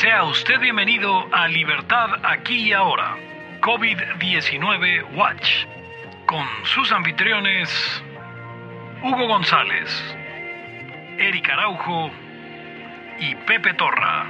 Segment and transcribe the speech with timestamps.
[0.00, 3.16] Sea usted bienvenido a Libertad aquí y ahora,
[3.60, 5.66] COVID-19 Watch,
[6.24, 7.68] con sus anfitriones
[9.02, 9.90] Hugo González,
[11.18, 12.12] Eric Araujo
[13.18, 14.24] y Pepe Torra.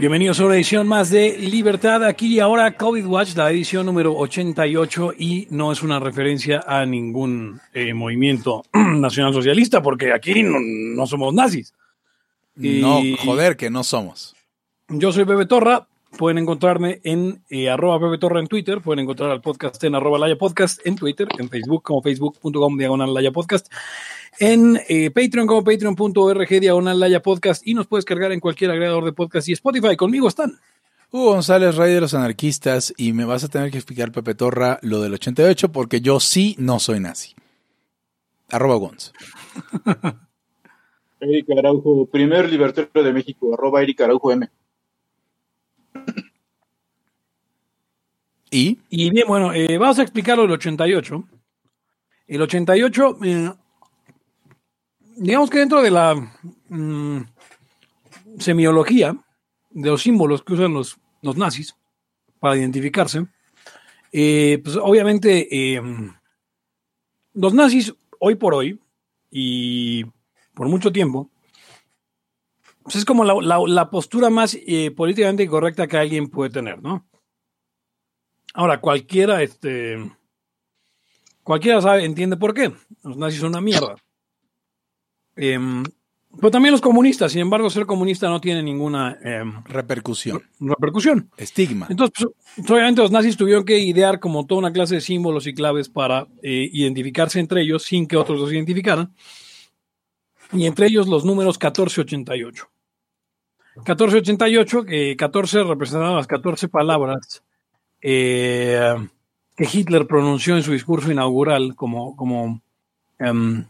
[0.00, 4.16] Bienvenidos a una edición más de Libertad aquí y ahora COVID Watch, la edición número
[4.16, 10.56] 88 y no es una referencia a ningún eh, movimiento nacional socialista porque aquí no,
[10.58, 11.74] no somos nazis.
[12.54, 14.34] No, joder, que no somos.
[14.88, 15.86] Yo soy Pepe Torra.
[16.16, 18.80] Pueden encontrarme en eh, arroba Pepe Torra en Twitter.
[18.80, 23.14] Pueden encontrar al podcast en arroba Laya Podcast en Twitter, en Facebook como facebook.com diagonal
[23.14, 23.72] Laya Podcast,
[24.38, 29.04] en eh, Patreon como patreon.org diagonal Laya Podcast y nos puedes cargar en cualquier agregador
[29.04, 29.96] de podcast y Spotify.
[29.96, 30.58] Conmigo están.
[31.12, 34.78] Hugo González, rey de los anarquistas, y me vas a tener que explicar, Pepe Torra,
[34.82, 37.34] lo del 88, porque yo sí no soy nazi.
[38.48, 39.12] Arroba Gonz.
[41.20, 44.48] Eric Araujo, primer libertario de México, arroba Eric Araujo M.
[48.50, 48.78] ¿Y?
[48.88, 51.24] Y bien, bueno, eh, vamos a explicarlo del 88.
[52.26, 53.52] El 88, eh,
[55.16, 56.14] digamos que dentro de la
[56.68, 57.20] mm,
[58.38, 59.16] semiología
[59.70, 61.76] de los símbolos que usan los, los nazis
[62.40, 63.26] para identificarse,
[64.12, 65.82] eh, pues obviamente eh,
[67.34, 68.80] los nazis hoy por hoy
[69.30, 70.04] y
[70.54, 71.30] por mucho tiempo,
[72.82, 74.56] pues es como la, la- la postura más
[74.96, 77.06] políticamente correcta que alguien puede tener, ¿no?
[78.54, 79.98] Ahora, cualquiera, este,
[81.42, 82.72] cualquiera sabe, entiende por qué.
[83.02, 83.96] Los nazis son una mierda.
[85.36, 85.84] Em,
[86.36, 90.42] pero también los comunistas, sin embargo, ser comunista no tiene ninguna em, Repercusión.
[90.60, 91.30] repercusión.
[91.36, 91.86] Estigma.
[91.90, 95.54] Entonces, pues, obviamente los nazis tuvieron que idear como toda una clase de símbolos y
[95.54, 99.12] claves para eh, identificarse entre ellos sin que otros los identificaran.
[100.52, 102.68] Y entre ellos los números 1488.
[103.76, 107.42] 1488, que 14 representaban las 14 palabras
[108.00, 108.94] eh,
[109.56, 112.62] que Hitler pronunció en su discurso inaugural como, como,
[113.18, 113.66] em,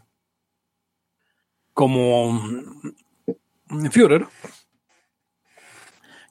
[1.73, 2.33] como
[3.67, 4.27] mm, Führer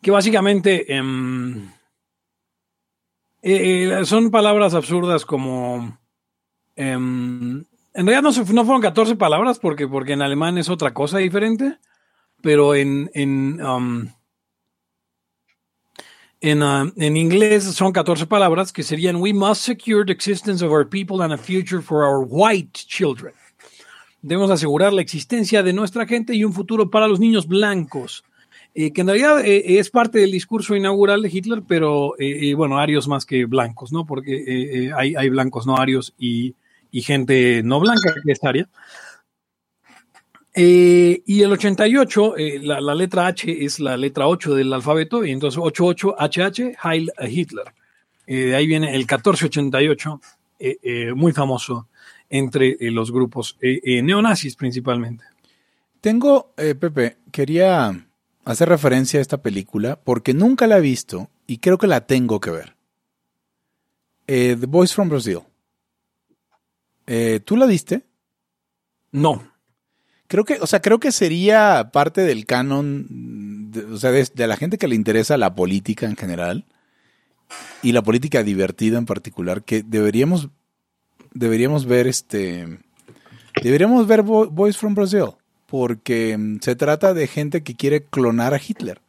[0.02, 1.68] que básicamente em,
[3.42, 5.98] eh, eh, son palabras absurdas como...
[6.76, 11.18] em, en realidad no, no fueron 14 palabras porque, porque en alemán es otra cosa
[11.18, 11.78] diferente,
[12.40, 13.60] pero en, en,
[16.40, 20.72] en, uh, en inglés son 14 palabras que serían We must secure the existence of
[20.72, 23.34] our people and a future for our white children.
[24.22, 28.24] Debemos asegurar la existencia de nuestra gente y un futuro para los niños blancos
[28.72, 32.78] eh, que en realidad eh, es parte del discurso inaugural de Hitler, pero eh, bueno,
[32.78, 34.06] arios más que blancos, ¿no?
[34.06, 36.54] Porque hay, hay blancos no arios y,
[36.92, 38.68] y gente no blanca que es aria.
[40.52, 45.24] Eh, y el 88, eh, la, la letra H es la letra 8 del alfabeto,
[45.24, 47.72] y entonces 88HH, Heil Hitler.
[48.26, 50.20] Eh, de ahí viene el 1488,
[50.58, 51.88] eh, muy famoso
[52.28, 55.24] entre los grupos neonazis principalmente.
[56.00, 58.06] Tengo, Pepe, quería
[58.44, 62.38] hacer referencia a esta película porque nunca la he visto y creo que la tengo
[62.38, 62.76] que ver.
[64.26, 65.40] The Boys from Brazil.
[67.44, 68.04] ¿Tú la viste?
[69.10, 69.49] No,
[70.30, 74.46] Creo que, o sea, creo que sería parte del canon, de, o sea, de, de
[74.46, 76.66] la gente que le interesa la política en general
[77.82, 80.48] y la política divertida en particular, que deberíamos,
[81.34, 82.78] deberíamos ver este,
[83.60, 85.30] deberíamos ver Bo- Boys from Brazil,
[85.66, 89.00] porque mm, se trata de gente que quiere clonar a Hitler.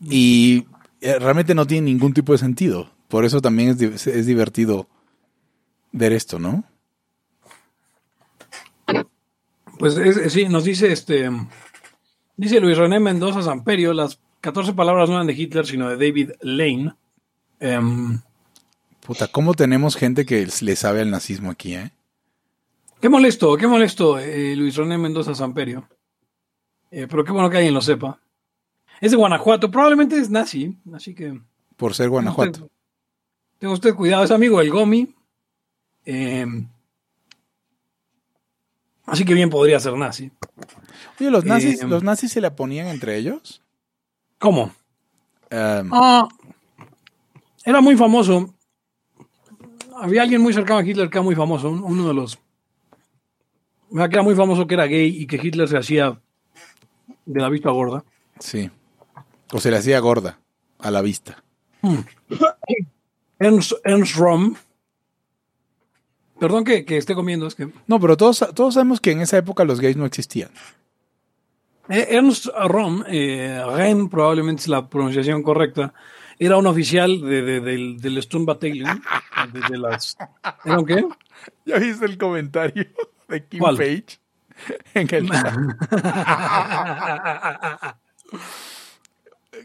[0.00, 0.66] Y
[1.00, 2.92] eh, realmente no tiene ningún tipo de sentido.
[3.08, 4.88] Por eso también es, es divertido
[5.90, 6.62] ver esto, ¿no?
[9.84, 11.30] Pues es- es- sí, nos dice este.
[12.36, 16.30] Dice Luis René Mendoza Samperio, las 14 palabras no eran de Hitler, sino de David
[16.40, 16.94] Lane.
[17.60, 18.20] Em,
[19.06, 21.90] Puta, ¿cómo tenemos gente que le sabe al nazismo aquí, eh?
[23.00, 25.86] qué molesto, qué molesto, eh, Luis René Mendoza Samperio.
[26.90, 28.18] Eh, pero qué bueno que alguien lo sepa.
[29.02, 31.38] Es de Guanajuato, probablemente es nazi, así que.
[31.76, 32.52] Por ser Guanajuato.
[32.52, 32.76] Tenga usted,
[33.58, 35.14] tenga usted cuidado, es amigo del Gomi.
[36.06, 36.66] Em,
[39.06, 40.30] así que bien podría ser nazi.
[41.20, 43.62] Oye, ¿los nazis, Eh, ¿los nazis se la ponían entre ellos?
[44.38, 44.64] ¿Cómo?
[45.50, 46.28] Um, Ah,
[47.64, 48.54] era muy famoso.
[49.96, 52.38] Había alguien muy cercano a Hitler que era muy famoso, un- uno de los.
[53.90, 56.20] que era muy famoso que era gay y que Hitler se hacía
[57.26, 58.04] de la vista gorda.
[58.40, 58.70] Sí.
[59.52, 60.38] O se le hacía gorda
[60.80, 61.42] a la vista.
[63.38, 64.56] Ernst, Ernst Röhm.
[66.44, 69.38] Perdón que, que esté comiendo, es que No, pero todos, todos sabemos que en esa
[69.38, 70.50] época los gays no existían.
[71.88, 75.94] Eh, Ernst Röhm, eh, Rem probablemente es la pronunciación correcta,
[76.38, 79.02] era un oficial de, de- del, del Sturmbataillon.
[79.52, 80.16] De, de las,
[80.64, 81.04] ¿Era un qué?
[81.66, 82.86] ¿Ya viste el comentario
[83.28, 83.76] de Kim ¿Cuál?
[83.76, 84.04] Page?
[84.94, 85.28] En el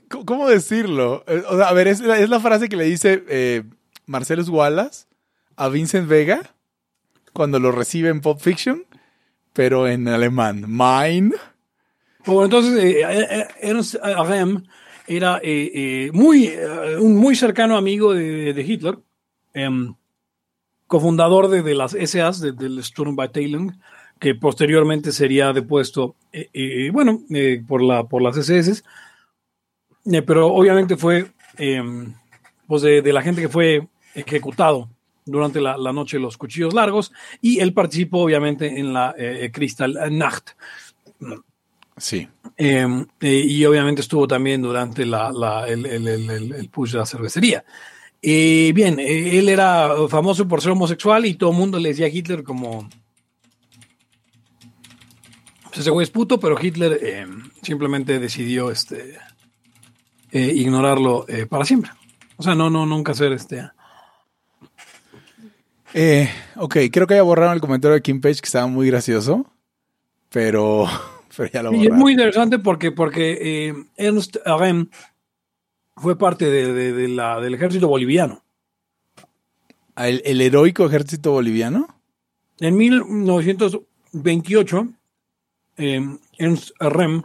[0.10, 1.24] ¿Cómo- ¿Cómo decirlo?
[1.28, 3.64] Eh, o sea, a ver, es la, es la frase que le dice eh,
[4.06, 5.06] Marcellus Wallace
[5.56, 6.42] a Vincent Vega
[7.40, 8.84] cuando lo recibe en Pop Fiction,
[9.54, 10.66] pero en alemán.
[10.68, 11.32] Mine.
[12.26, 14.66] Bueno, entonces eh, eh, Ernst Röhm
[15.08, 19.00] era eh, eh, muy, eh, un muy cercano amigo de, Hitler,
[19.54, 19.96] em,
[20.86, 23.80] cofundador de, las SAs, de- del Sturmbataillon,
[24.20, 28.84] que posteriormente sería depuesto, eh, eh, bueno, eh, por, la, por las SS,
[30.12, 32.14] eh, pero obviamente fue em,
[32.68, 34.90] pues de la gente que fue ejecutado
[35.30, 37.12] durante la, la noche los cuchillos largos,
[37.42, 40.52] y él participó obviamente en la eh, Kristall Nacht.
[41.98, 42.28] Sí.
[42.58, 42.88] Eh,
[43.20, 46.98] eh, y obviamente estuvo también durante la, la- el, el- el- el- el push de
[47.00, 47.64] la cervecería.
[48.22, 52.08] Eh, bien, eh, él era famoso por ser homosexual y todo el mundo le decía
[52.08, 52.90] a Hitler como...
[55.66, 57.28] Pues ese güey es puto, pero Hitler eh,
[57.62, 59.18] simplemente decidió este,
[60.32, 61.92] eh, ignorarlo eh, para siempre.
[62.38, 63.70] O sea, no, no, nunca hacer este...
[65.94, 69.46] Eh, ok, creo que ya borraron el comentario de Kim Page que estaba muy gracioso,
[70.30, 70.86] pero,
[71.36, 72.00] pero ya lo Y es borraron.
[72.00, 74.90] muy interesante porque, porque eh, Ernst Röhm
[75.98, 78.44] fue parte de- de- de la- del ejército boliviano.
[79.96, 81.88] ¿El, el heroico ejército boliviano?
[82.62, 84.88] En 1928,
[85.78, 87.24] eh, Ernst Rem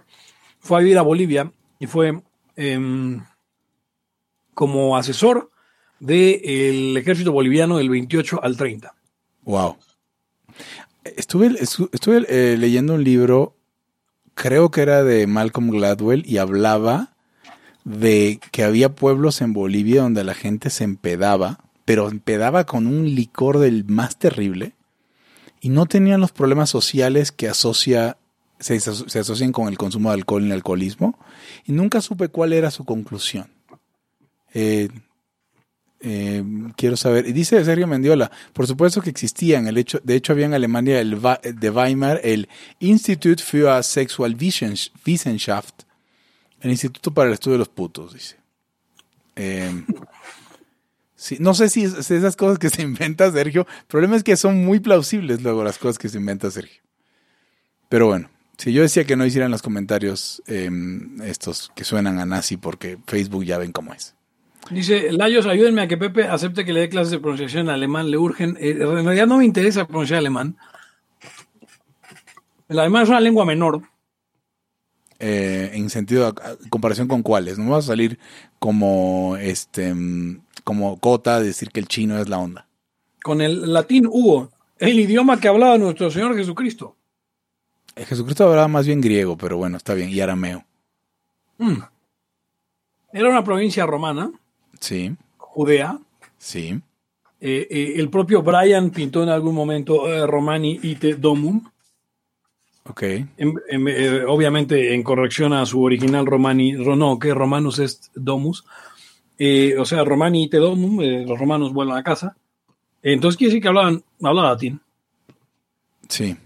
[0.58, 2.20] fue a vivir a Bolivia y fue
[2.56, 3.20] em,
[4.54, 5.50] como asesor
[6.00, 8.94] del ejército boliviano del 28 al 30.
[9.44, 9.76] Wow.
[11.04, 13.56] Estuve, estu- estuve eh, leyendo un libro,
[14.34, 17.14] creo que era de Malcolm Gladwell, y hablaba
[17.84, 23.14] de que había pueblos en Bolivia donde la gente se empedaba, pero empedaba con un
[23.14, 24.72] licor del más terrible,
[25.60, 28.16] y no tenían los problemas sociales que asocia,
[28.58, 31.18] se, se asocian con el consumo de alcohol y el alcoholismo,
[31.66, 33.48] y nunca supe cuál era su conclusión.
[34.54, 34.88] Eh,
[36.04, 36.44] eh,
[36.76, 37.26] quiero saber.
[37.26, 39.66] Y dice Sergio Mendiola, por supuesto que existían.
[39.66, 42.48] El hecho, de hecho, había en Alemania el, Va- de Weimar el
[42.78, 45.82] Institut für Sexualwissenschaft,
[46.60, 48.36] el Instituto para el Estudio de los Putos, dice.
[49.36, 49.84] Eh,
[51.38, 54.64] no sé si, es- esas cosas que se inventa Sergio, el problema es que son
[54.64, 56.82] muy plausibles luego las cosas que se inventa Sergio.
[57.88, 58.28] Pero bueno,
[58.58, 60.70] si yo decía que no hicieran los comentarios eh,
[61.24, 64.13] estos que suenan a nazi porque Facebook ya ven cómo es.
[64.70, 68.10] Dice, Layos, ayúdenme a que Pepe acepte que le dé clases de pronunciación en alemán,
[68.10, 68.56] le urgen.
[68.60, 70.56] Eh, en realidad no me interesa pronunciar alemán.
[72.68, 73.82] El alemán es una lengua menor.
[75.20, 77.56] eh, en sentido, a- a- comparación con cuáles.
[77.56, 78.18] No vas a salir
[78.58, 82.66] como este mm, como cota de decir que el chino es la onda.
[83.22, 86.96] Con el latín Hugo, el idioma que hablaba nuestro Señor Jesucristo.
[87.96, 90.64] Eh, Jesucristo hablaba más bien griego, pero bueno, está bien, y arameo.
[91.58, 91.78] Mm.
[93.12, 94.30] Era una provincia romana,
[94.84, 95.98] Sí, Judea.
[96.38, 96.80] sí.
[97.40, 101.62] Eh, eh, el propio Brian pintó en algún momento eh, Romani ite domum,
[102.88, 103.02] Ok.
[103.02, 103.28] en-
[103.68, 108.64] en- obviamente en corrección a su original Romani, no, que Romanus est domus.
[109.78, 112.36] O sea, Romani ite domum, los romanos vuelan a casa.
[113.02, 114.80] Entonces quiere decir que hablaban, hablaban latín.
[116.08, 116.36] Sí.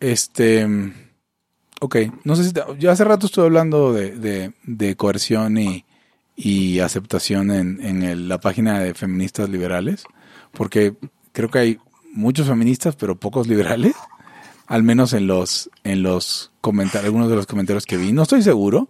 [0.00, 0.66] Este.
[1.80, 1.96] Ok.
[2.24, 2.52] No sé si.
[2.52, 5.84] te- yo hace rato estuve hablando de, de- de coerción y,
[6.44, 10.04] y aceptación en, en el- la página de feministas liberales.
[10.52, 10.94] Porque
[11.32, 11.78] creo que hay
[12.12, 13.94] muchos feministas, pero pocos liberales.
[14.66, 18.12] Al menos en los, en los comentarios, algunos de los comentarios que vi.
[18.12, 18.88] No estoy seguro,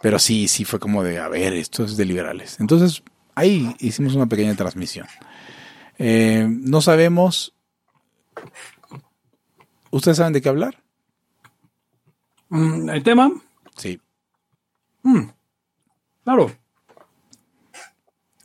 [0.00, 2.58] pero sí, sí fue como de, a ver, esto es de liberales.
[2.60, 3.02] Entonces,
[3.34, 5.06] ahí hicimos una pequeña transmisión.
[5.98, 7.54] Eh, no sabemos
[9.90, 10.82] ¿Ustedes saben de qué hablar?
[12.48, 13.30] Mm, el tema,
[13.76, 14.00] Sí.
[15.02, 15.20] mm,
[16.24, 16.50] claro.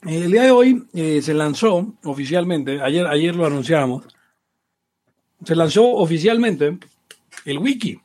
[0.07, 4.05] El día de hoy eh, se lanzó oficialmente, ayer, ayer lo anunciábamos,
[5.43, 6.77] se lanzó oficialmente
[7.43, 7.99] el wiki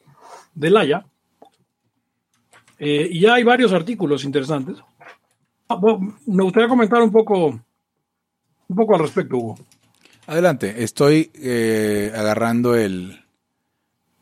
[0.52, 1.06] de Laia.
[2.80, 4.78] Eh, y ya hay varios artículos interesantes.
[5.68, 9.58] Ah, bueno, me gustaría comentar un poco, un poco al respecto, Hugo.
[10.26, 13.24] Adelante, estoy eh, agarrando el...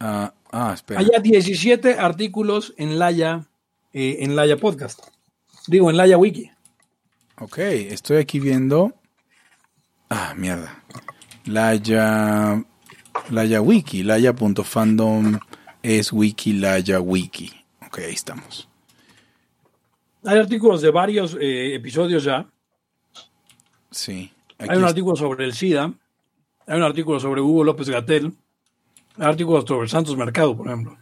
[0.01, 1.01] ah, ah, espera.
[1.01, 3.47] Hay ya 17 artículos en Laia,
[3.95, 5.01] eh, en Laia Podcast.
[5.67, 6.51] Digo, en Laia Wiki.
[7.41, 8.93] Ok, estoy aquí viendo...
[10.11, 10.85] Ah, mierda.
[11.47, 12.63] Laya,
[13.31, 15.39] Laya Wiki, Laya.fandom
[15.83, 17.51] es Wiki, Laya Wiki.
[17.87, 18.69] Ok, ahí estamos.
[20.25, 22.47] Hay artículos de varios eh, episodios ya.
[23.91, 24.31] Sí.
[24.59, 25.95] Hay un artículo sobre el SIDA.
[26.67, 28.35] Hay un artículo sobre Hugo López Gatel.
[29.17, 31.00] Hay artículos sobre Santos Mercado, por ejemplo.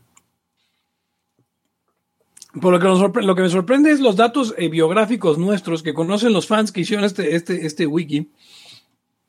[2.60, 5.82] Por lo que, nos sorpre- lo que me sorprende es los datos eh, biográficos nuestros
[5.82, 8.30] que conocen los fans que hicieron este, este, este wiki.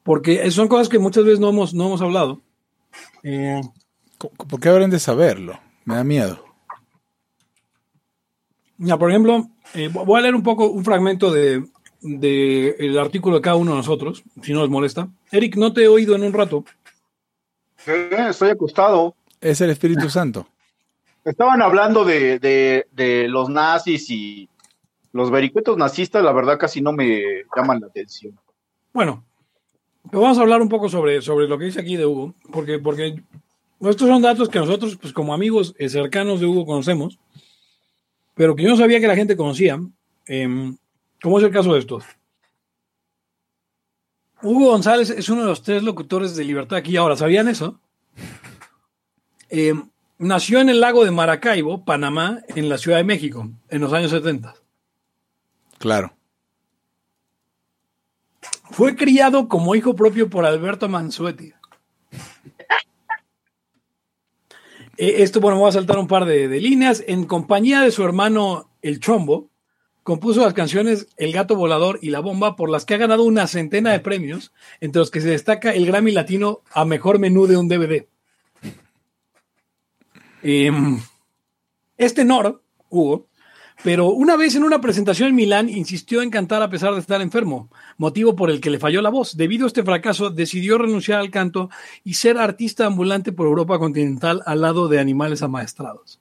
[0.03, 2.39] Porque son cosas que muchas veces no hemos, no hemos hablado.
[3.23, 3.61] Eh,
[4.17, 5.59] ¿Por qué habrán de saberlo?
[5.85, 6.43] Me da miedo.
[8.77, 11.65] Ya, por ejemplo, eh, vo- voy a leer un poco un fragmento de,
[12.01, 15.09] de el artículo de cada uno de nosotros, si no les molesta.
[15.31, 16.63] Eric, no te he oído en un rato.
[17.85, 19.15] Eh, Estoy acostado.
[19.41, 20.47] Es el Espíritu Santo.
[21.25, 24.49] Estaban hablando de, de, de los nazis y
[25.11, 28.39] los vericuetos nazistas, la verdad casi no me llaman la atención.
[28.93, 29.25] Bueno,
[30.09, 32.79] pero vamos a hablar un poco sobre, sobre lo que dice aquí de Hugo, porque,
[32.79, 33.21] porque
[33.81, 37.19] estos son datos que nosotros, pues como amigos eh, cercanos de Hugo, conocemos,
[38.33, 39.79] pero que yo no sabía que la gente conocía,
[40.25, 40.77] em,
[41.21, 42.05] como es el caso de estos.
[44.41, 47.17] Hugo González es uno de los tres locutores de Libertad aquí ahora.
[47.17, 47.79] ¿Sabían eso?
[49.51, 53.91] Em, nació en el lago de Maracaibo, Panamá, en la Ciudad de México, en los
[53.93, 54.53] años 70.
[55.79, 56.13] Claro.
[58.69, 61.53] Fue criado como hijo propio por Alberto Mansuetti.
[64.97, 67.03] Eh, Esto, bueno, me voy a saltar un par de, de líneas.
[67.07, 69.49] En compañía de su hermano El Chombo,
[70.03, 73.47] compuso las canciones El Gato Volador y La Bomba, por las que ha ganado una
[73.47, 77.55] centena de premios, entre los que se destaca el Grammy Latino a Mejor Menú de
[77.57, 78.07] un DVD.
[80.41, 80.99] Em,
[81.97, 83.27] es tenor, Hugo,
[83.83, 87.21] pero una vez en una presentación en Milán insistió en cantar a pesar de estar
[87.21, 89.37] enfermo, motivo por el que le falló la voz.
[89.37, 91.69] Debido a este fracaso, decidió renunciar al canto
[92.03, 96.19] y ser artista ambulante por Europa continental al lado de animales amaestrados.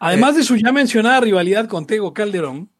[0.00, 2.70] Además de su ya mencionada rivalidad con Tego Calderón,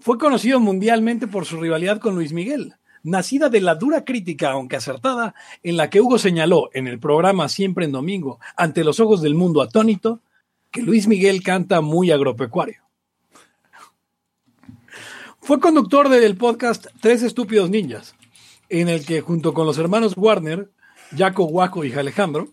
[0.00, 2.74] fue conocido mundialmente por su rivalidad con Luis Miguel,
[3.04, 7.48] nacida de la dura crítica, aunque acertada, en la que Hugo señaló en el programa
[7.48, 10.20] Siempre en Domingo, ante los ojos del mundo atónito,
[10.72, 12.82] que Luis Miguel canta muy agropecuario.
[15.40, 18.16] Fue conductor del podcast Tres Estúpidos Ninjas,
[18.70, 20.70] en el que junto con los hermanos Warner,
[21.16, 22.48] Jaco Waco y Alejandro,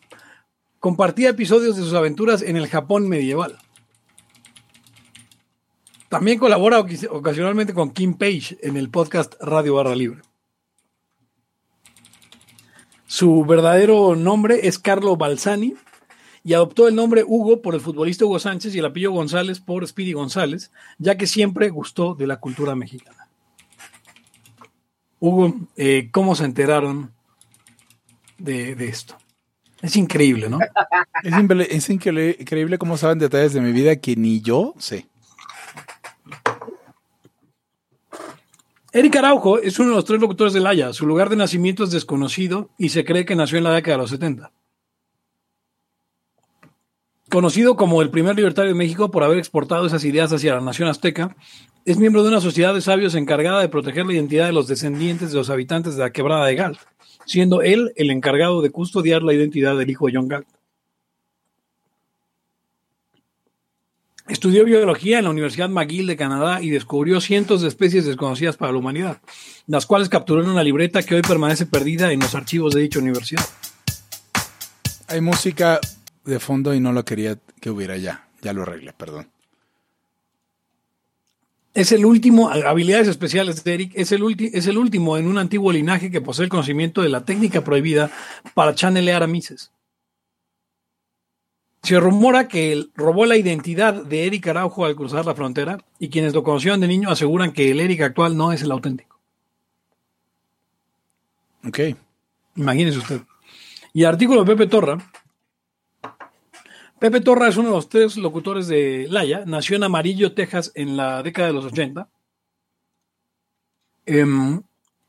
[0.80, 3.58] compartía episodios de sus aventuras en el Japón medieval.
[6.10, 10.22] También colabora ocasionalmente con Kim Page en el podcast Radio Barra Libre.
[13.12, 15.76] Su verdadero nombre es Carlo Balsani
[16.46, 19.86] y adoptó el nombre Hugo por el futbolista Hugo Sánchez y el apellido González por
[19.86, 23.28] Speedy González, ya que siempre gustó de la cultura mexicana.
[25.20, 27.12] Hugo, eh, ¿cómo se enteraron
[28.38, 29.18] de, esto?
[29.82, 30.60] Es increíble, ¿no?
[31.70, 35.11] Es, increíble cómo saben detalles de mi vida que ni yo sé.
[38.94, 40.92] Eric Araujo es uno de los tres locutores del Haya.
[40.92, 44.02] Su lugar de nacimiento es desconocido y se cree que nació en la década de
[44.04, 44.52] los 70.
[47.30, 50.90] Conocido como el primer libertario de México por haber exportado esas ideas hacia la nación
[50.90, 51.38] azteca,
[51.86, 55.32] es miembro de una sociedad de sabios encargada de proteger la identidad de los descendientes
[55.32, 56.80] de los habitantes de la quebrada de Galt,
[57.26, 60.48] siendo él el encargado de custodiar la identidad del hijo de John Galt.
[64.32, 68.72] Estudió biología en la Universidad McGill de Canadá y descubrió cientos de especies desconocidas para
[68.72, 69.22] la humanidad,
[69.68, 73.00] las cuales capturó en una libreta que hoy permanece perdida en los archivos de dicha
[73.00, 73.46] universidad.
[75.10, 75.82] Hay música
[76.24, 78.26] de fondo y no lo quería que hubiera ya.
[78.42, 79.28] Ya lo arreglé, perdón.
[81.74, 85.40] Es el último, habilidades especiales de Eric, es el, ulti- es el último en un
[85.40, 88.10] antiguo linaje que posee el conocimiento de la técnica prohibida
[88.54, 89.72] para chanelear a Mises.
[91.84, 96.10] Se rumora que él robó la identidad de Eric Araujo al cruzar la frontera y
[96.10, 99.20] quienes lo conocieron de niño aseguran que el Eric actual no es el auténtico.
[101.68, 101.80] Ok.
[102.56, 103.22] Imagínese usted.
[103.94, 104.98] Y artículo de Pepe Torra.
[107.00, 109.44] Pepe Torra es uno de los tres locutores de Laya.
[109.48, 112.08] Nació en Amarillo, Texas, en la década de los 80.
[114.06, 114.62] Em,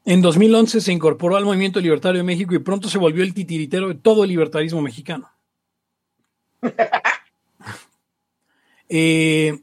[0.05, 3.89] en 2011 se incorporó al Movimiento Libertario de México y pronto se volvió el titiritero
[3.89, 5.32] de todo el libertarismo mexicano.
[8.95, 9.59] Eh,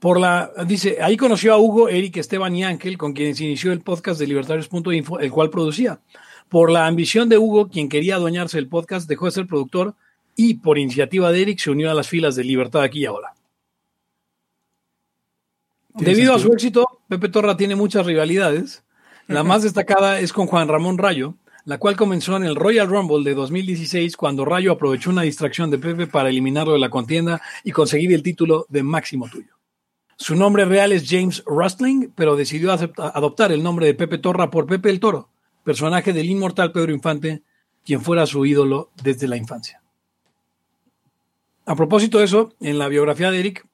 [0.00, 3.82] por la, dice, ahí conoció a Hugo, Eric, Esteban y Ángel, con quienes inició el
[3.82, 6.00] podcast de libertarios.info, el cual producía.
[6.48, 9.94] Por la ambición de Hugo, quien quería adueñarse del podcast, dejó de ser productor
[10.34, 13.34] y por iniciativa de Eric se unió a las filas de Libertad aquí y ahora.
[15.94, 18.82] Debido a su éxito, Pepe Torra tiene muchas rivalidades,
[19.28, 23.22] La más destacada es con Juan Ramón Rayo, la cual comenzó en el Royal Rumble
[23.22, 27.70] de 2016 cuando Rayo aprovechó una distracción de Pepe para eliminarlo de la contienda y
[27.70, 29.52] conseguir el título de máximo tuyo.
[30.16, 34.66] Su nombre real es James Rustling, pero decidió adoptar el nombre de Pepe Torra por
[34.66, 35.30] Pepe el Toro,
[35.64, 37.42] personaje del inmortal Pedro Infante,
[37.84, 39.82] quien fuera su ídolo desde la infancia.
[41.64, 43.66] A propósito de eso, en la biografía de Eric,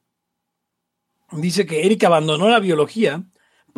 [1.33, 3.25] dice que Eric abandonó la biología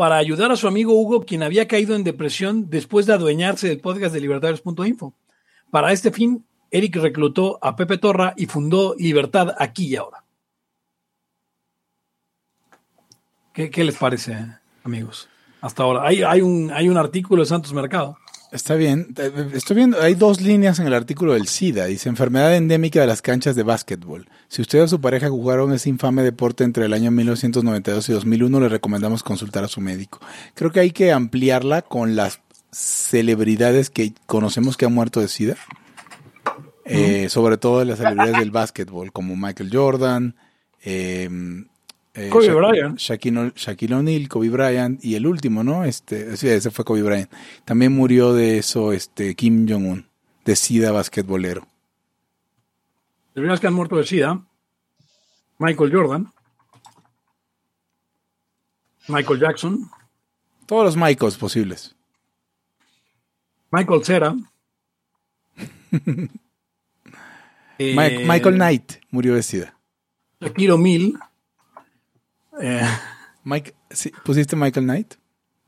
[0.00, 3.80] para ayudar a su amigo Hugo, quien había caído en depresión después de adueñarse del
[3.80, 5.12] podcast de libertarios.info.
[5.71, 10.25] Para este fin, Eric reclutó a Pepe Torra y fundó Libertad aquí y ahora.
[13.52, 14.38] ¿Qué, les parece,
[14.85, 15.28] amigos?
[15.61, 16.09] Hasta ahora.
[16.09, 18.16] Hay, un, hay un artículo de Santos Mercado.
[18.52, 19.14] Está bien.
[19.52, 21.85] Estoy viendo, hay dos líneas en el artículo del SIDA.
[21.85, 24.26] Dice, enfermedad endémica de las canchas de básquetbol.
[24.50, 28.59] Si usted o su pareja jugaron ese infame deporte entre el año 1992 y 2001,
[28.61, 30.19] le recomendamos consultar a su médico.
[30.54, 32.40] Creo que hay que ampliarla con las
[32.73, 35.57] celebridades que conocemos que han muerto de SIDA.
[36.85, 40.35] Eh, sobre todo las celebridades del básquetbol, como Michael Jordan,
[40.83, 41.28] eh,
[42.14, 42.99] eh, Kobe Sha- Bryant.
[42.99, 45.85] Shaquille Shaquille O'Neal, Kobe Bryant y el último, ¿no?
[45.85, 47.30] Este, sí, ese fue Kobe Bryant.
[47.64, 50.07] También murió de eso este Kim Jong-un,
[50.45, 51.69] de sida basquetbolero.
[53.31, 54.45] Los primeros que han muerto de SIDA,
[55.59, 56.33] Michael Jordan,
[59.09, 59.91] Michael Jackson,
[60.67, 61.95] Todos los Michaels posibles.
[63.73, 64.35] Michael Cera,
[67.79, 69.77] eh, Mike- Michael Knight murió de sida.
[70.41, 71.13] Shaquille O'Neal,
[72.61, 72.83] eh,
[73.45, 74.13] Mike, ¿sí?
[74.25, 75.15] ¿Pusiste Michael Knight?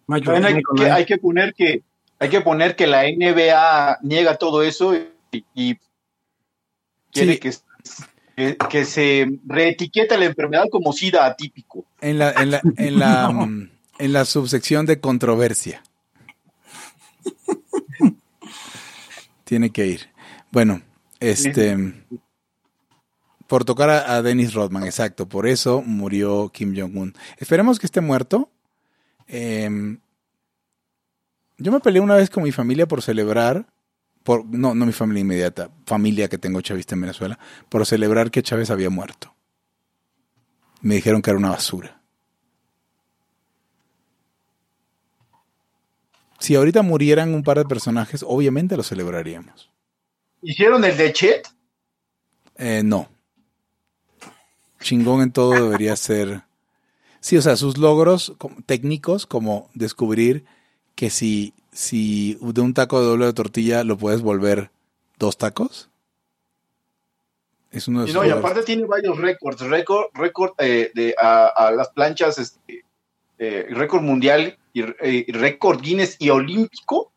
[0.06, 0.92] Michael, hay, Michael que, Knight.
[0.92, 1.82] hay que poner que
[2.18, 5.78] hay que poner que la NBA niega todo eso y, y
[7.12, 7.38] quiere Sí.
[7.38, 7.52] que,
[8.36, 11.84] que, que se reetiquete la enfermedad como SIDA atípico.
[12.00, 15.82] En la, en la, en la, mm, en la subsección de controversia.
[19.44, 20.08] Tiene que ir.
[20.50, 20.82] Bueno,
[21.20, 21.94] este.
[23.46, 25.28] Por tocar a, a Dennis Rodman, exacto.
[25.28, 27.14] Por eso murió Kim Jong-un.
[27.36, 28.48] Esperemos que esté muerto.
[29.26, 29.98] Em,
[31.58, 33.66] yo me peleé una vez con mi familia por celebrar.
[34.22, 38.42] Por, no, no mi familia inmediata, familia que tengo chavista en Venezuela, por celebrar que
[38.42, 39.34] Chávez había muerto.
[40.80, 42.00] Me dijeron que era una basura.
[46.38, 49.70] Si ahorita murieran un par de personajes, obviamente lo celebraríamos.
[50.42, 51.48] ¿Hicieron el de Chet?
[52.56, 53.08] Eh, no.
[54.80, 56.42] Chingón en todo debería ser.
[57.20, 58.34] Sí, o sea, sus logros
[58.66, 60.44] técnicos, como descubrir
[60.96, 64.70] que si, si de un taco de doble de tortilla lo puedes volver
[65.18, 65.88] dos tacos.
[67.70, 71.14] Es uno de Y sus no, y aparte tiene varios récords, récord, récord eh, de
[71.20, 72.84] a, a las planchas, este,
[73.38, 77.10] eh, récord mundial y, eh, y récord Guinness y olímpico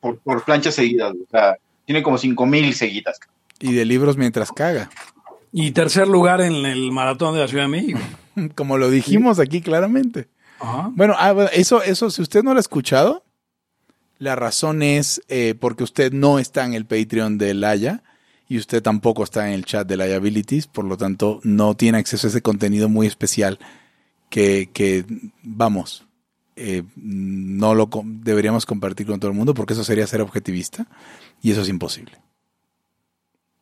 [0.00, 1.12] por, por planchas seguidas.
[1.12, 3.18] O sea, tiene como 5000 seguidas.
[3.58, 4.90] Y de libros mientras caga.
[5.52, 7.98] Y tercer lugar en el maratón de la Ciudad de México.
[8.54, 10.28] Como lo dijimos aquí claramente.
[10.60, 10.90] Ajá.
[10.94, 13.24] Bueno, ah, bueno, eso, eso, si usted no lo ha escuchado,
[14.18, 18.02] la razón es eh, porque usted no está en el Patreon de Laya
[18.48, 22.26] y usted tampoco está en el chat de Liabilities, por lo tanto no tiene acceso
[22.26, 23.58] a ese contenido muy especial
[24.28, 25.04] que, que
[25.42, 26.04] vamos,
[26.56, 30.86] eh, no lo com- deberíamos compartir con todo el mundo porque eso sería ser objetivista
[31.40, 32.18] y eso es imposible.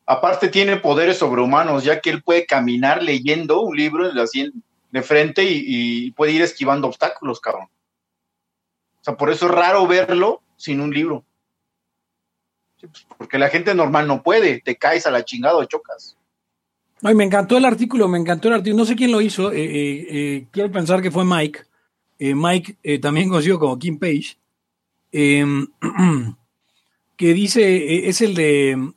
[0.05, 5.01] Aparte tiene poderes sobrehumanos, ya que él puede caminar leyendo un libro así en- de
[5.01, 7.65] frente y, puede ir esquivando obstáculos, cabrón.
[7.65, 11.23] O sea, por eso es raro verlo sin un libro.
[12.79, 16.17] Pues, porque la gente normal no puede, te caes a la chingada o chocas.
[17.01, 18.81] Ay, me encantó el artículo, me encantó el artículo.
[18.81, 19.51] No sé quién lo hizo.
[19.51, 21.61] eh, eh, eh, quiero pensar que fue Mike.
[22.21, 24.37] Mike, también conocido como Kim Page,
[25.13, 25.45] eh,
[27.15, 28.93] que dice, es el de...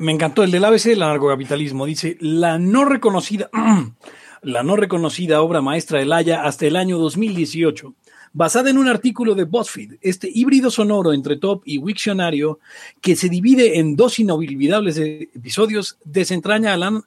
[0.00, 1.86] me encantó el del ABC del anarcocapitalismo.
[1.86, 3.50] Dice, la no reconocida,
[4.42, 7.94] la no reconocida obra maestra de Laya hasta el año 2018,
[8.32, 12.60] basada en un artículo de BuzzFeed, este híbrido sonoro entre Top y Wiktionario,
[13.00, 17.02] que se divide en dos inolvidables episodios, desentraña al,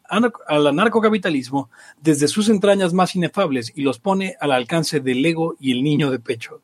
[0.47, 1.69] al anarcocapitalismo
[2.01, 6.11] desde sus entrañas más inefables y los pone al alcance del ego y el niño
[6.11, 6.61] de pecho.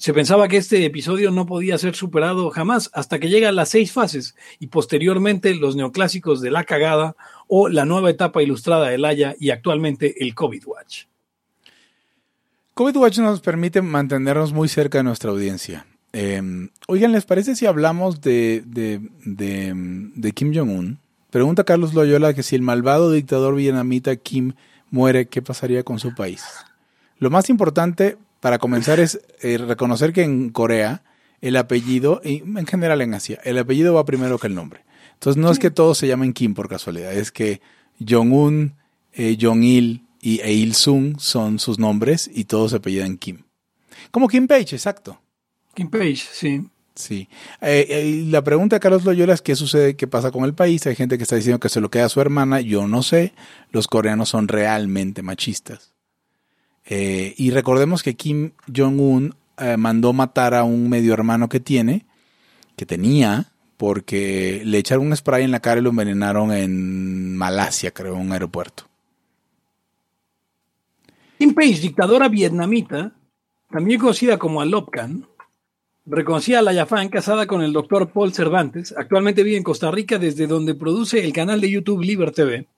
[0.00, 3.92] Se pensaba que este episodio no podía ser superado jamás hasta que llegan las seis
[3.92, 7.16] fases y posteriormente los neoclásicos de La Cagada
[7.48, 11.04] o la nueva etapa ilustrada de Laya y actualmente el COVID Watch.
[12.72, 15.84] COVID Watch nos permite mantenernos muy cerca de nuestra audiencia.
[16.14, 16.40] Eh,
[16.88, 20.98] oigan, ¿les parece si hablamos de, de, de, de Kim Jong-un?
[21.28, 24.54] Pregunta Carlos Loyola que si el malvado dictador vietnamita Kim
[24.90, 26.42] muere, ¿qué pasaría con su país?
[27.18, 31.02] Lo más importante para comenzar es eh, reconocer que en Corea
[31.40, 34.84] el apellido, y en general en Asia, el apellido va primero que el nombre.
[35.14, 37.60] Entonces no es que todos se llamen Kim por casualidad, es que
[38.06, 38.74] Jong-un,
[39.12, 43.42] eh, Jong-il y e Il-sung son sus nombres y todos se apellidan Kim.
[44.10, 45.20] Como Kim Page, exacto.
[45.74, 46.62] Kim Page, sí.
[46.94, 47.28] Sí.
[47.60, 50.86] Eh, eh, la pregunta de Carlos Loyola es qué sucede, qué pasa con el país.
[50.86, 52.60] Hay gente que está diciendo que se lo queda a su hermana.
[52.60, 53.32] Yo no sé.
[53.70, 55.89] Los coreanos son realmente machistas.
[56.86, 59.34] Eh, y recordemos que Kim Jong-un
[59.76, 62.06] mandó matar a un medio hermano que tiene,
[62.76, 67.90] que tenía, porque le echaron un spray en la cara y lo envenenaron en Malasia,
[67.92, 68.84] creo, en un aeropuerto.
[71.38, 73.12] Kim Page, dictadora vietnamita,
[73.70, 75.26] también conocida como Alopcan,
[76.04, 78.94] reconocida a la Yafán, casada con el doctor Paul Cervantes.
[78.94, 82.68] Actualmente vive en Costa Rica, desde donde produce el canal de YouTube Liber TV.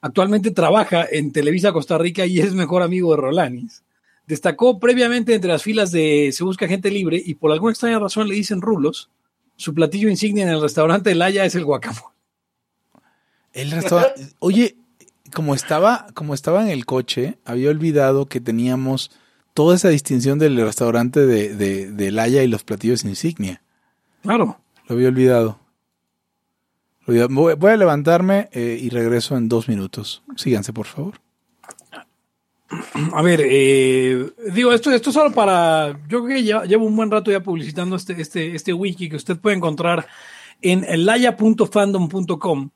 [0.00, 3.82] Actualmente trabaja en Televisa Costa Rica y es mejor amigo de Rolanis.
[4.26, 8.28] Destacó previamente entre las filas de Se Busca Gente Libre y por alguna extraña razón
[8.28, 9.10] le dicen rulos.
[9.56, 12.14] Su platillo insignia en el restaurante El Haya es el guacamole.
[13.52, 14.28] El restaurante.
[14.38, 14.76] Oye,
[15.34, 19.10] como estaba, como estaba en el coche, había olvidado que teníamos
[19.54, 23.62] toda esa distinción del restaurante de, de, de Laya y los platillos insignia.
[24.22, 24.60] Claro.
[24.86, 25.58] Lo había olvidado.
[27.08, 30.22] Voy a levantarme eh, y regreso en dos minutos.
[30.36, 31.14] Síganse, por favor.
[33.14, 35.98] A ver, eh, digo, esto, esto es solo para.
[36.06, 39.38] Yo creo que llevo un buen rato ya publicitando este, este, este wiki que usted
[39.38, 40.06] puede encontrar
[40.60, 42.70] en laya.fandom.com,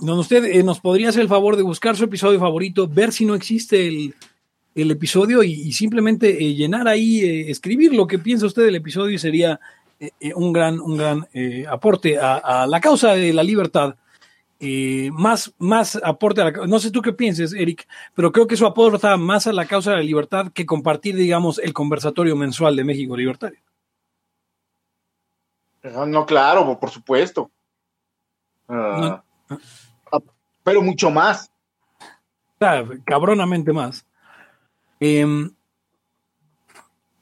[0.00, 3.24] donde usted eh, nos podría hacer el favor de buscar su episodio favorito, ver si
[3.24, 4.16] no existe el,
[4.74, 9.60] el episodio y, simplemente llenar ahí, escribir lo que piensa usted del episodio y sería
[10.00, 11.28] eh, un gran, un gran
[11.68, 13.96] aporte a, la causa de la libertad.
[15.12, 18.66] más, más aporte a la No sé tú qué pienses, Eric, pero creo que eso
[18.66, 22.84] aporta más a la causa de la libertad que compartir, digamos, el conversatorio mensual de
[22.84, 23.60] México Libertario.
[26.06, 27.50] No, claro, por supuesto.
[28.68, 29.22] Ah,
[30.12, 30.18] ah,
[30.62, 31.50] pero mucho más.
[33.04, 34.04] cabronamente más.
[34.98, 35.54] Em,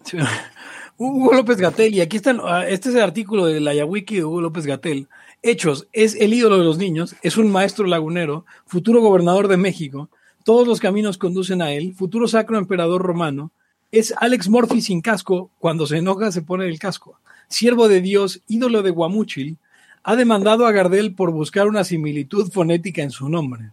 [0.97, 4.25] Hugo López Gatel, y aquí está, ah, este es el artículo de la Yawiki de
[4.25, 5.09] Hugo López Gatel.
[5.43, 10.09] Hechos, es el ídolo de los niños, es un maestro lagunero, futuro gobernador de México,
[10.45, 13.51] todos los caminos conducen a él, futuro sacro emperador romano,
[13.91, 18.43] es Alex Morphy sin casco, cuando se enoja se pone el casco, siervo de Dios,
[18.47, 19.59] ídolo de Guamúchil,
[20.05, 23.73] ha demandado a Gardel por buscar una similitud fonética en su nombre.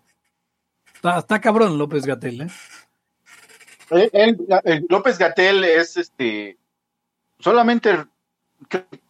[1.04, 2.48] Está, cabrón López Gatel, ¿eh?
[4.88, 6.58] López Gatel es este.
[7.42, 8.06] Solamente.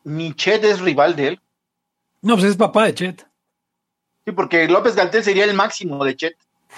[0.04, 1.41] Ni Chet es rival de él.
[2.22, 3.28] No, pues es papá de Chet.
[4.26, 6.38] Sí, porque López Gatel sería el máximo de Chet.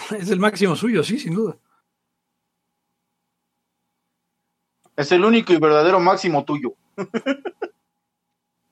[0.20, 1.56] Es el máximo suyo, sí, sin duda.
[4.96, 6.74] Es el único y verdadero máximo tuyo.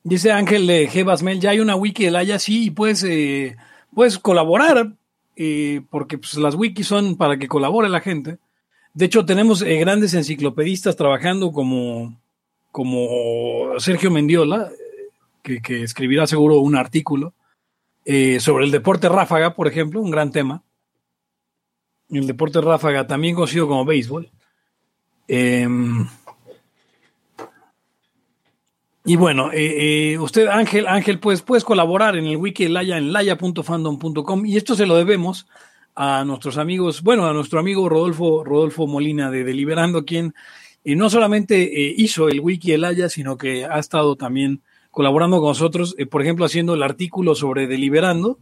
[0.04, 1.04] Dice Ángel de G.
[1.06, 3.56] Basmel, ya hay una wiki del Haya, sí, y puedes, eh,
[3.94, 4.96] puedes colaborar,
[5.36, 8.39] eh, porque pues, las wikis son para que colabore la gente.
[8.94, 12.20] De hecho, tenemos eh, grandes enciclopedistas trabajando como,
[12.71, 14.69] como Sergio Mendiola,
[15.43, 17.34] que, escribirá seguro un artículo
[18.05, 20.63] eh, sobre el deporte ráfaga, por ejemplo, un gran tema.
[22.10, 24.29] El deporte ráfaga, también conocido como béisbol.
[25.27, 26.07] Em,
[29.05, 34.45] y bueno, eh, usted, Ángel, Ángel, pues puedes colaborar en el wiki Laya en laya.fandom.com
[34.45, 35.47] y esto se lo debemos
[35.95, 40.34] a nuestros amigos, bueno, a nuestro amigo Rodolfo, Rodolfo Molina de Deliberando, quien
[40.84, 45.39] eh, no solamente eh, hizo el wiki El Haya, sino que ha estado también colaborando
[45.39, 48.39] con nosotros, eh, por ejemplo, haciendo el artículo sobre Deliberando,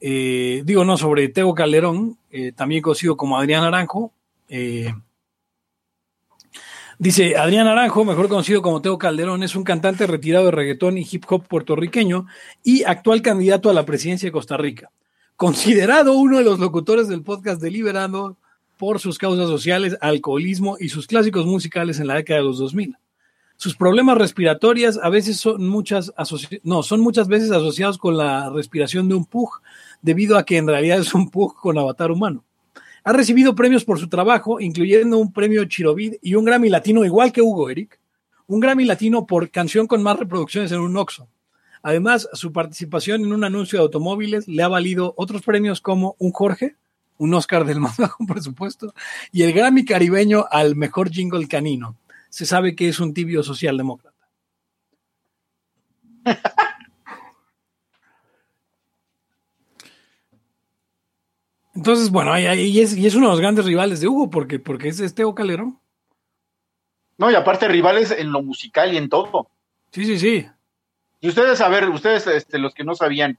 [0.00, 2.18] digo, no, sobre Teo Calderón,
[2.56, 4.12] también conocido como Adrián Naranjo.
[6.98, 11.08] Dice, Adrián Naranjo, mejor conocido como Teo Calderón, es un cantante retirado de reggaetón y
[11.10, 12.26] hip hop puertorriqueño
[12.62, 14.90] y actual candidato a la presidencia de Costa Rica
[15.36, 18.36] considerado uno de los locutores del podcast Deliberando
[18.76, 22.96] por sus causas sociales, alcoholismo y sus clásicos musicales en la década de los 2000.
[23.56, 26.12] Sus problemas respiratorios a veces son muchas,
[26.64, 29.60] no, son muchas veces asociados con la respiración de un pug,
[30.02, 32.44] debido a que en realidad es un pug con avatar humano.
[33.04, 37.32] Ha recibido premios por su trabajo, incluyendo un premio Chirovid y un Grammy Latino, igual
[37.32, 38.00] que Hugo Eric,
[38.46, 41.28] un Grammy Latino por canción con más reproducciones en un Oxxo.
[41.82, 46.32] Además, su participación en un anuncio de automóviles le ha valido otros premios como un
[46.32, 46.76] Jorge,
[47.18, 48.94] un Oscar del más bajo presupuesto
[49.32, 51.96] y el Grammy caribeño al mejor jingle canino.
[52.28, 54.14] Se sabe que es un tibio socialdemócrata.
[61.74, 64.88] Entonces, bueno, y, es, y es uno de los grandes rivales de Hugo, porque, porque
[64.88, 65.78] es este Calderón.
[67.18, 69.50] No, y aparte rivales en lo musical y en todo.
[69.90, 70.46] Sí, sí, sí.
[71.20, 73.38] Y ustedes, a ver, ustedes, este, los que no sabían,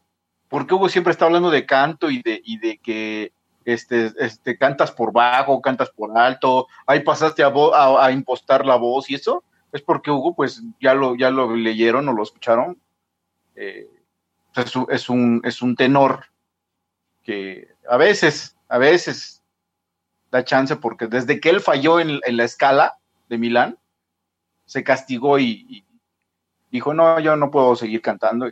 [0.49, 3.31] ¿por qué Hugo siempre está hablando de canto y de, y de que
[3.65, 8.75] este, este, cantas por bajo, cantas por alto, ahí pasaste a, a, a impostar la
[8.75, 9.43] voz y eso?
[9.71, 12.79] Es porque Hugo, pues, ya lo, ya lo leyeron o lo escucharon.
[13.55, 13.89] eh,
[14.55, 16.25] es, es un, es un tenor
[17.23, 19.43] que a veces, a veces
[20.31, 22.97] da chance porque desde que él falló en, en la escala
[23.27, 23.77] de Milán,
[24.65, 25.85] se castigó y,
[26.71, 28.49] dijo, no, yo no puedo seguir cantando.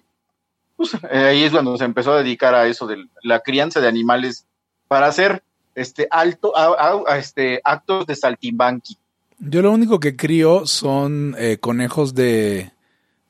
[0.76, 3.88] Pues, eh, ahí es cuando se empezó a dedicar a eso de la crianza de
[3.88, 4.48] animales
[4.88, 5.44] para hacer
[5.76, 8.98] este alto a- a- a este actos de saltimbanqui.
[9.40, 12.72] Yo lo único que crío son eh, conejos de,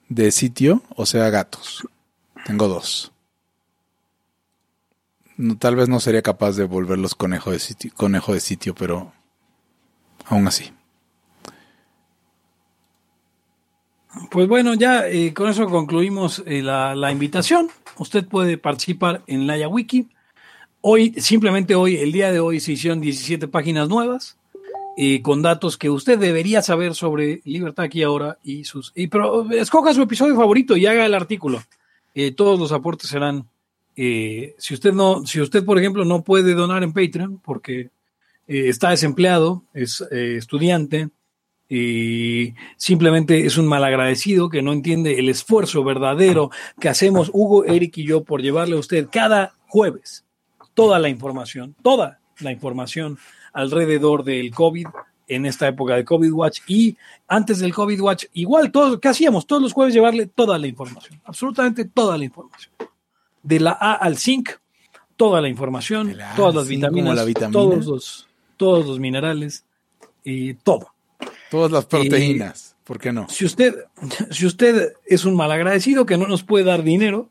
[0.09, 1.87] de sitio, o sea, gatos.
[2.45, 3.11] Tengo dos.
[5.37, 9.11] No, tal vez no sería capaz de volverlos conejo de sitio, conejo de sitio, pero
[10.25, 10.71] aún así.
[14.29, 17.69] Pues bueno, ya eh, con eso concluimos eh, la, la invitación.
[17.97, 20.07] Usted puede participar en Laya Wiki.
[20.85, 24.35] Hoy, simplemente hoy, el día de hoy, se hicieron 17 páginas nuevas
[24.97, 28.91] eh, con datos que usted debería saber sobre Libertad aquí ahora y sus.
[28.93, 31.63] Y, pero eh, escoja su episodio favorito y haga el artículo.
[32.13, 33.47] Eh, todos los aportes serán.
[33.95, 37.89] eh, si usted no, si usted, por ejemplo, no puede donar en Patreon porque
[38.49, 41.11] eh, está desempleado, es estudiante,
[41.69, 47.99] y simplemente es un malagradecido que no entiende el esfuerzo verdadero que hacemos Hugo, Eric
[47.99, 50.25] y yo por llevarle a usted cada jueves
[50.73, 53.17] toda la información, toda la información
[53.53, 54.87] alrededor del COVID
[55.27, 59.47] en esta época de COVID Watch y antes del COVID Watch, igual todo, ¿qué hacíamos?
[59.47, 62.73] Todos los jueves llevarle toda la información, absolutamente toda la información.
[63.41, 64.49] De la A al zinc,
[65.15, 67.51] toda la información, la todas las vitaminas, la vitamina.
[67.51, 69.65] todos los todos los minerales
[70.23, 70.93] y todo.
[71.49, 73.27] Todas las proteínas, ¿por qué no?
[73.29, 73.75] Si usted,
[74.31, 77.29] si usted es un malagradecido que no nos puede dar dinero,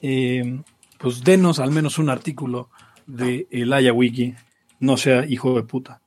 [0.00, 0.62] eh,
[0.98, 2.70] pues denos al menos un artículo
[3.06, 4.34] de el Aya Wiki,
[4.80, 6.00] no sea hijo de puta.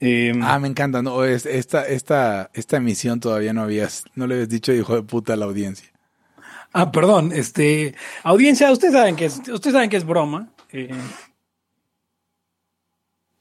[0.00, 1.02] Eh, Ah, me encanta.
[1.02, 5.02] No, es- esta, esta, esta emisión todavía no habías, no le habías dicho hijo de
[5.02, 5.90] puta a la audiencia.
[6.72, 10.48] ah, perdón, este audiencia, ustedes saben que es, ustedes saben que es broma.
[10.72, 10.90] eh,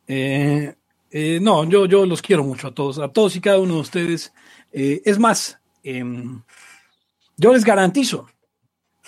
[0.08, 0.76] eh,
[1.12, 3.80] eh, no, yo, yo los quiero mucho a todos, a todos y cada uno de
[3.82, 4.34] ustedes.
[4.72, 6.42] Eh, es más, em,
[7.38, 8.28] yo les garantizo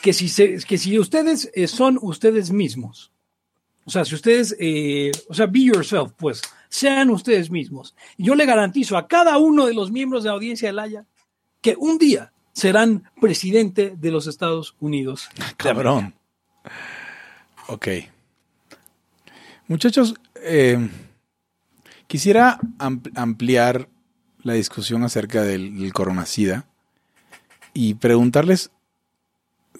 [0.01, 3.11] que si, se- que si ustedes eh, son ustedes mismos,
[3.85, 7.95] o sea, si ustedes, eh, o sea, be yourself, pues, sean ustedes mismos.
[8.17, 11.05] Yo le garantizo a cada uno de los miembros de la audiencia del Haya
[11.61, 15.29] que un día serán presidente de los Estados Unidos.
[15.35, 15.43] de.
[15.57, 16.13] Cabrón.
[17.67, 17.87] Ok.
[19.67, 20.89] Muchachos, eh,
[22.07, 23.89] quisiera am- ampliar
[24.43, 26.67] la discusión acerca del, del coronacida
[27.73, 28.71] y preguntarles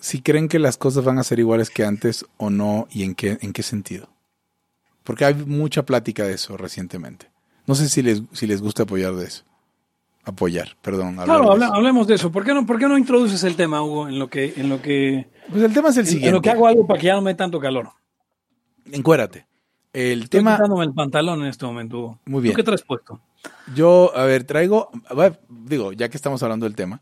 [0.05, 3.15] si creen que las cosas van a ser iguales que antes o no y en
[3.15, 4.07] qué, en qué sentido.
[5.03, 7.31] Porque hay mucha plática de eso recientemente.
[7.65, 9.43] No sé si les, si les gusta apoyar de eso.
[10.23, 11.15] Apoyar, perdón.
[11.15, 12.31] Claro, habla- hablemos de eso.
[12.31, 14.79] ¿Por qué, no, ¿Por qué no introduces el tema, Hugo, en lo que, en lo
[14.79, 16.31] que, Pues el tema es el en, siguiente.
[16.33, 17.89] lo que hago algo para que ya no me dé tanto calor?
[18.91, 19.47] Encuérate.
[19.93, 22.19] El Estoy tema, quitándome el pantalón en este momento, Hugo.
[22.25, 22.55] Muy ¿Tú bien.
[22.55, 23.19] qué traes puesto?
[23.73, 24.91] Yo, a ver, traigo,
[25.49, 27.01] digo, ya que estamos hablando del tema,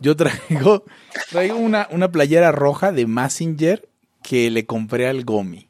[0.00, 0.84] yo traigo,
[1.30, 3.88] traigo una, una playera roja de Massinger
[4.22, 5.68] que le compré al Gomi.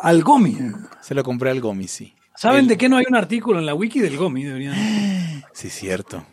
[0.00, 0.56] Al Gomi.
[1.00, 2.14] Se lo compré al Gomi, sí.
[2.36, 4.44] ¿Saben El- de qué no hay un artículo en la wiki del Gomi?
[4.44, 4.74] Deberían.
[5.52, 6.24] Sí, cierto.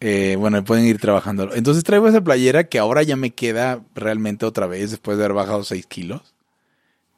[0.00, 1.54] Eh, bueno, pueden ir trabajando.
[1.54, 5.34] Entonces traigo esa playera que ahora ya me queda realmente otra vez después de haber
[5.36, 6.34] bajado 6 kilos.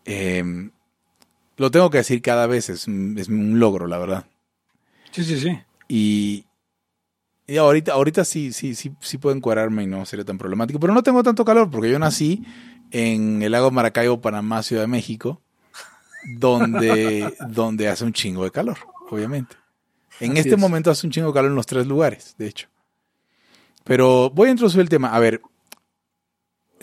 [0.05, 0.71] Eh,
[1.57, 4.27] lo tengo que decir cada vez, es, es un logro, la verdad.
[5.11, 5.59] Sí, sí, sí.
[5.89, 6.45] Y,
[7.49, 10.79] y ahorita, ahorita sí, sí, sí, sí puedo encuadrarme y no sería tan problemático.
[10.79, 12.45] Pero no tengo tanto calor porque yo nací
[12.91, 15.41] en el lago Maracaibo, Panamá, Ciudad de México,
[16.37, 18.77] donde, donde hace un chingo de calor,
[19.11, 19.57] obviamente.
[20.21, 20.59] En Así este es.
[20.59, 22.69] momento hace un chingo de calor en los tres lugares, de hecho.
[23.83, 25.15] Pero voy a introducir el tema.
[25.15, 25.41] A ver,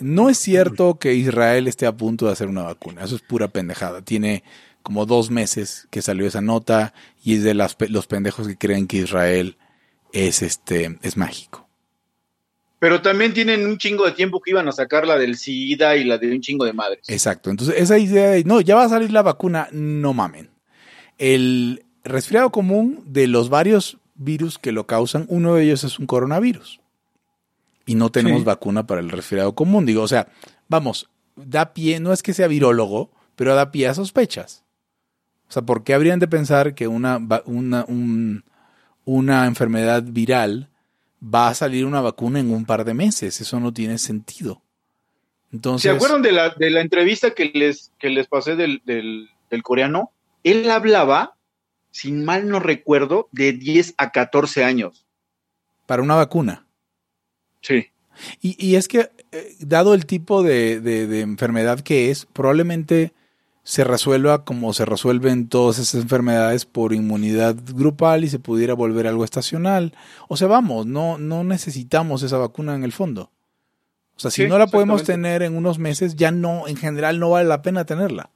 [0.00, 3.04] no es cierto que Israel esté a punto de hacer una vacuna.
[3.04, 4.02] Eso es pura pendejada.
[4.02, 4.42] Tiene
[4.82, 8.88] como dos meses que salió esa nota y es de las, los pendejos que creen
[8.88, 9.56] que Israel
[10.16, 11.68] es, este, es mágico.
[12.78, 16.04] Pero también tienen un chingo de tiempo que iban a sacar la del SIDA y
[16.04, 17.08] la de un chingo de madres.
[17.08, 17.50] Exacto.
[17.50, 20.50] Entonces, esa idea de, no, ya va a salir la vacuna, no mamen.
[21.18, 26.06] El resfriado común de los varios virus que lo causan, uno de ellos es un
[26.06, 26.80] coronavirus.
[27.86, 28.44] Y no tenemos Sí.
[28.46, 29.86] vacuna para el resfriado común.
[29.86, 30.28] Digo, o sea,
[30.68, 34.64] vamos, da pie, no es que sea virólogo, pero da pie a sospechas.
[35.48, 37.84] O sea, ¿por qué habrían de pensar que una, una,
[39.06, 40.68] una enfermedad viral
[41.22, 43.40] va a salir una vacuna en un par de meses?
[43.40, 44.60] Eso no tiene sentido.
[45.50, 49.30] Entonces, ¿Se acuerdan de la, de la entrevista que les, que les pasé del, del,
[49.48, 50.10] del coreano?
[50.44, 51.36] Él hablaba,
[51.90, 55.06] sin mal no recuerdo, de 10 a 14 años.
[55.86, 56.66] Para una vacuna.
[57.62, 57.86] Sí.
[58.40, 63.12] Y, y es que, eh, dado el tipo de, de, de, enfermedad que es, probablemente
[63.66, 69.08] se resuelva como se resuelven todas esas enfermedades por inmunidad grupal y se pudiera volver
[69.08, 69.92] algo estacional.
[70.28, 73.32] O sea, vamos, no, no necesitamos esa vacuna en el fondo.
[74.14, 77.18] O sea, si sí, no la podemos tener en unos meses, ya no, en general
[77.18, 78.30] no vale la pena tenerla.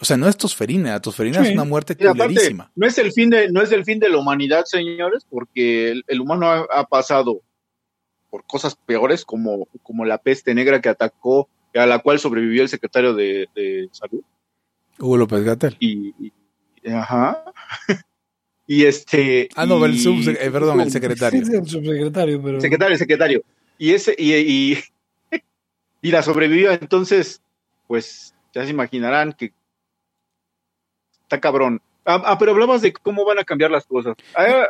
[0.00, 1.48] O sea, no es tosferina, la tosferina sí.
[1.48, 2.72] es una muerte culerísima.
[2.74, 6.04] No es el fin de, no es el fin de la humanidad, señores, porque el,
[6.06, 7.42] el humano ha, ha, pasado
[8.30, 12.68] por cosas peores como, como la peste negra que atacó, a la cual sobrevivió el
[12.68, 14.22] secretario de, de salud.
[14.98, 15.76] Hugo López Gatel.
[15.78, 16.32] Y, y
[16.90, 17.44] ajá.
[18.66, 19.48] y este.
[19.54, 21.44] Ah, no, y, el sub, eh, perdón, el secretario.
[21.44, 22.60] Sí, el subsecretario, pero.
[22.60, 23.42] Secretario, secretario.
[23.78, 24.78] Y ese, y, y,
[26.02, 27.40] y la sobrevivió, entonces,
[27.86, 29.52] pues, ya se imaginarán que
[31.22, 31.80] está cabrón.
[32.04, 34.16] Ah, ah, pero hablabas de cómo van a cambiar las cosas.
[34.34, 34.66] Ah,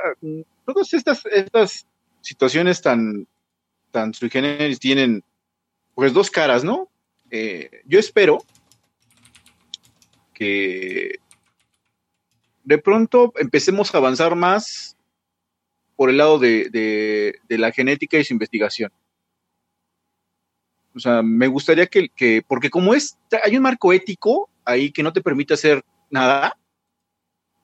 [0.67, 1.87] todas estas, estas
[2.21, 3.27] situaciones tan,
[3.93, 5.25] tan sui generis tienen,
[5.95, 6.91] pues, dos caras, ¿no?
[7.31, 8.39] Eh, yo espero
[10.35, 11.19] que
[12.65, 14.97] de pronto empecemos a avanzar más
[15.97, 16.69] por el lado de,
[17.49, 18.93] de, la genética y su investigación.
[20.95, 25.03] O sea, me gustaría que, que, porque como es, hay un marco ético ahí que
[25.03, 26.57] no te permite hacer nada.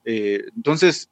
[0.05, 1.09] Eh, entonces,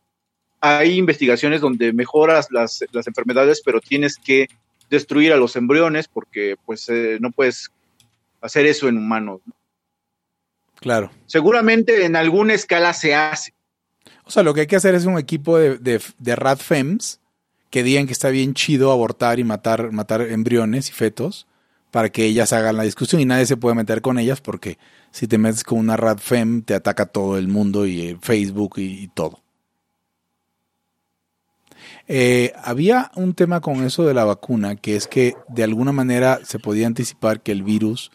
[0.61, 4.49] hay investigaciones donde mejoras las, las, enfermedades, pero tienes que
[4.88, 7.71] destruir a los embriones porque pues eh, no puedes
[8.46, 9.40] hacer eso en humanos.
[9.44, 9.55] ¿no?
[10.81, 11.11] Claro.
[11.26, 13.55] Seguramente en alguna escala se hace.
[14.24, 16.00] O sea, lo que hay que hacer es un equipo de, de,
[17.70, 21.46] que digan que está bien chido abortar y matar, matar embriones y fetos
[21.90, 24.78] para que ellas hagan la discusión y nadie se puede meter con ellas porque
[25.11, 29.05] si te metes con una radfem te ataca todo el mundo y eh, Facebook y,
[29.05, 29.40] y todo.
[32.09, 36.40] Eh, había un tema con eso de la vacuna que es que de alguna manera
[36.44, 38.11] se podía anticipar que el virus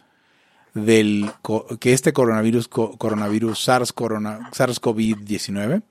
[0.85, 1.31] del
[1.79, 5.83] que este coronavirus coronavirus SARS corona, SARS COVID-19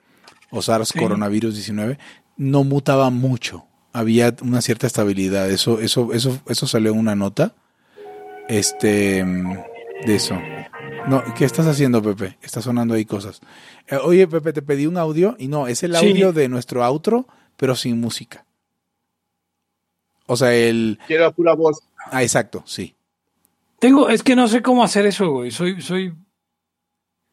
[0.50, 0.98] o SARS sí.
[0.98, 1.98] coronavirus 19
[2.36, 3.66] no mutaba mucho.
[3.92, 5.50] Había una cierta estabilidad.
[5.50, 7.54] Eso eso eso eso salió en una nota
[8.48, 10.38] este de eso.
[11.08, 12.36] No, ¿qué estás haciendo, Pepe?
[12.42, 13.40] Está sonando ahí cosas.
[13.86, 16.36] Eh, oye, Pepe, te pedí un audio y no, es el audio sí.
[16.36, 18.44] de nuestro outro, pero sin música.
[20.26, 20.98] O sea, el.
[21.06, 21.78] Quiero pura voz.
[22.10, 22.95] Ah, exacto, sí.
[23.78, 25.50] Tengo, es que no sé cómo hacer eso, güey.
[25.50, 26.14] Soy, soy.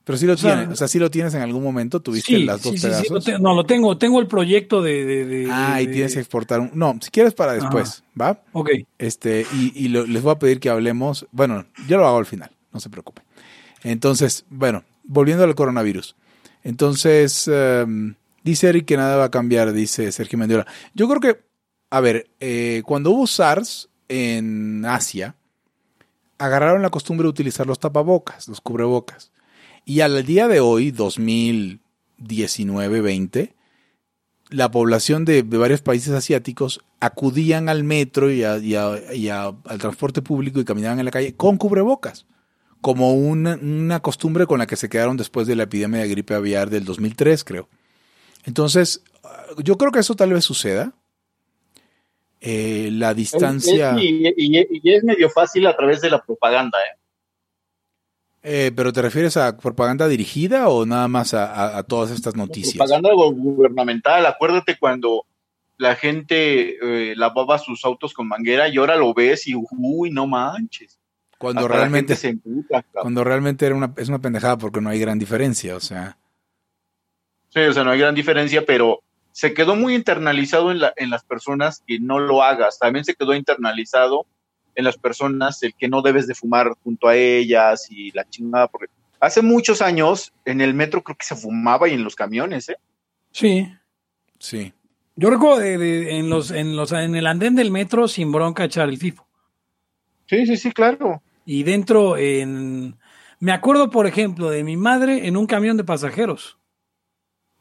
[0.04, 2.62] Pero sí lo tienes, o sea, sí lo tienes en algún momento, tuviste sí, las
[2.62, 3.08] dos sí, pedazos.
[3.08, 5.06] Sí, lo te, no, lo tengo, tengo el proyecto de.
[5.06, 6.72] de, de ah, y tienes que exportar un.
[6.74, 8.32] No, si quieres para después, Ajá.
[8.34, 8.44] ¿va?
[8.52, 8.70] Ok.
[8.98, 11.26] Este, y, y lo, les voy a pedir que hablemos.
[11.32, 13.22] Bueno, yo lo hago al final, no se preocupe.
[13.82, 16.18] Entonces, bueno, volviendo al coronavirus.
[16.64, 20.66] Entonces, um, dice Eric que nada va a cambiar, dice Sergio Mendiola.
[20.94, 21.44] Yo creo que,
[21.90, 25.36] a ver, eh, cuando hubo SARS en Asia,
[26.44, 29.32] agarraron la costumbre de utilizar los tapabocas, los cubrebocas.
[29.86, 33.54] Y al día de hoy, 2019-20,
[34.50, 40.66] la población de, varios países asiáticos acudían al metro y a, al transporte público y
[40.66, 42.26] caminaban en la calle con cubrebocas,
[42.82, 46.34] como una, una, costumbre con la que se quedaron después de la epidemia de gripe
[46.34, 47.70] aviar del 2003, creo.
[48.44, 49.02] Entonces,
[49.64, 50.92] yo creo que eso tal vez suceda.
[52.46, 53.92] Eh, la distancia...
[53.92, 56.98] Es, y, y, y es medio fácil a través de la propaganda, ¿eh?
[58.46, 62.36] Eh, ¿Pero te refieres a propaganda dirigida o nada más a, a, a todas estas
[62.36, 62.76] noticias?
[62.76, 64.26] Propaganda gubernamental.
[64.26, 65.26] Acuérdate cuando
[65.78, 70.28] la gente eh, lavaba sus autos con manguera y ahora lo ves y uy, no
[70.28, 71.00] manches.
[71.38, 72.38] Cuando Hasta realmente se
[72.92, 76.18] cuando realmente era una, es una pendejada porque no hay gran diferencia, o sea.
[77.48, 79.02] Sí, o sea, no hay gran diferencia, pero
[79.34, 82.80] se quedó muy internalizado en, la, en las personas que no lo hagas.
[82.80, 84.26] También se quedó internalizado
[84.76, 88.68] en las personas el que no debes de fumar junto a ellas y la chingada,
[88.68, 92.70] porque hace muchos años en el metro creo que se fumaba y en los camiones,
[92.70, 92.78] ¿eh?
[93.32, 93.68] Sí.
[94.40, 94.72] Sí.
[95.16, 98.66] Yo recuerdo de, de, en los, en los, en el andén del metro sin bronca
[98.66, 99.28] echar el FIFO.
[100.28, 101.22] Sí, sí, sí, claro.
[101.46, 102.98] Y dentro en,
[103.40, 106.58] me acuerdo, por ejemplo, de mi madre en un camión de pasajeros.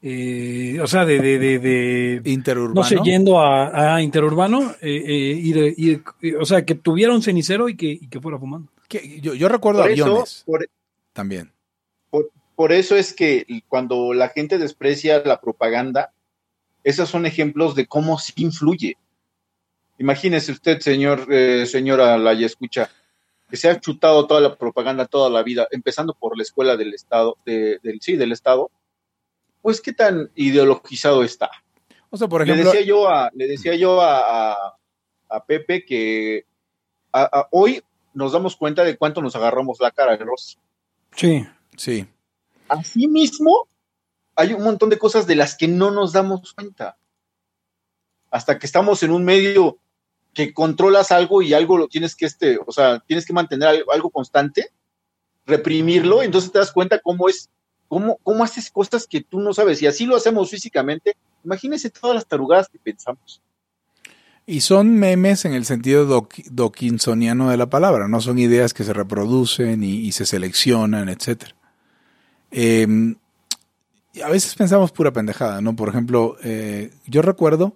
[0.05, 1.59] Eh, o sea, de, de, de,
[2.19, 2.81] de, interurbano.
[2.81, 6.03] No sé, yendo a, a interurbano, eh, eh, ir, ir,
[6.37, 8.69] o sea, que tuviera un cenicero y que, y que fuera fumando.
[9.21, 10.39] Yo, yo, recuerdo por aviones.
[10.39, 10.69] Eso, por,
[11.13, 11.53] también.
[12.09, 16.11] Por, por eso es que cuando la gente desprecia la propaganda,
[16.83, 18.97] esos son ejemplos de cómo sí influye.
[19.99, 22.89] Imagínese usted, señor, eh, señora la escucha,
[23.49, 26.93] que se ha chutado toda la propaganda toda la vida, empezando por la escuela del
[26.93, 28.69] Estado, de, del, sí, del Estado,
[29.63, 31.49] pues qué tan ideologizado está.
[32.11, 32.65] O sea, por ejemplo.
[32.65, 34.55] Le decía yo a, le decía yo a, a,
[35.29, 36.45] a Pepe que
[37.11, 37.81] a- a- hoy
[38.13, 40.59] nos damos cuenta de cuánto nos agarramos la cara, Ross.
[41.15, 41.47] Sí.
[41.77, 42.05] Sí.
[42.67, 43.67] Asimismo,
[44.35, 46.97] hay un montón de cosas de las que no nos damos cuenta.
[48.29, 49.77] Hasta que estamos en un medio
[50.33, 53.91] que controlas algo y algo lo tienes que, este, o sea, tienes que mantener algo,
[53.93, 54.71] algo constante,
[55.45, 57.49] reprimirlo, entonces te das cuenta cómo es,
[57.93, 59.81] cómo, haces cosas que tú no sabes.
[59.81, 61.15] Y así lo hacemos físicamente.
[61.43, 63.41] Imagínense todas las tarugadas que pensamos.
[64.45, 66.43] Y son memes en el sentido doc-
[67.49, 71.53] de la palabra, no son ideas que se reproducen y, se seleccionan, etc.
[74.21, 75.75] a veces pensamos pura pendejada, ¿no?
[75.75, 77.73] Por ejemplo, eh, yo recuerdo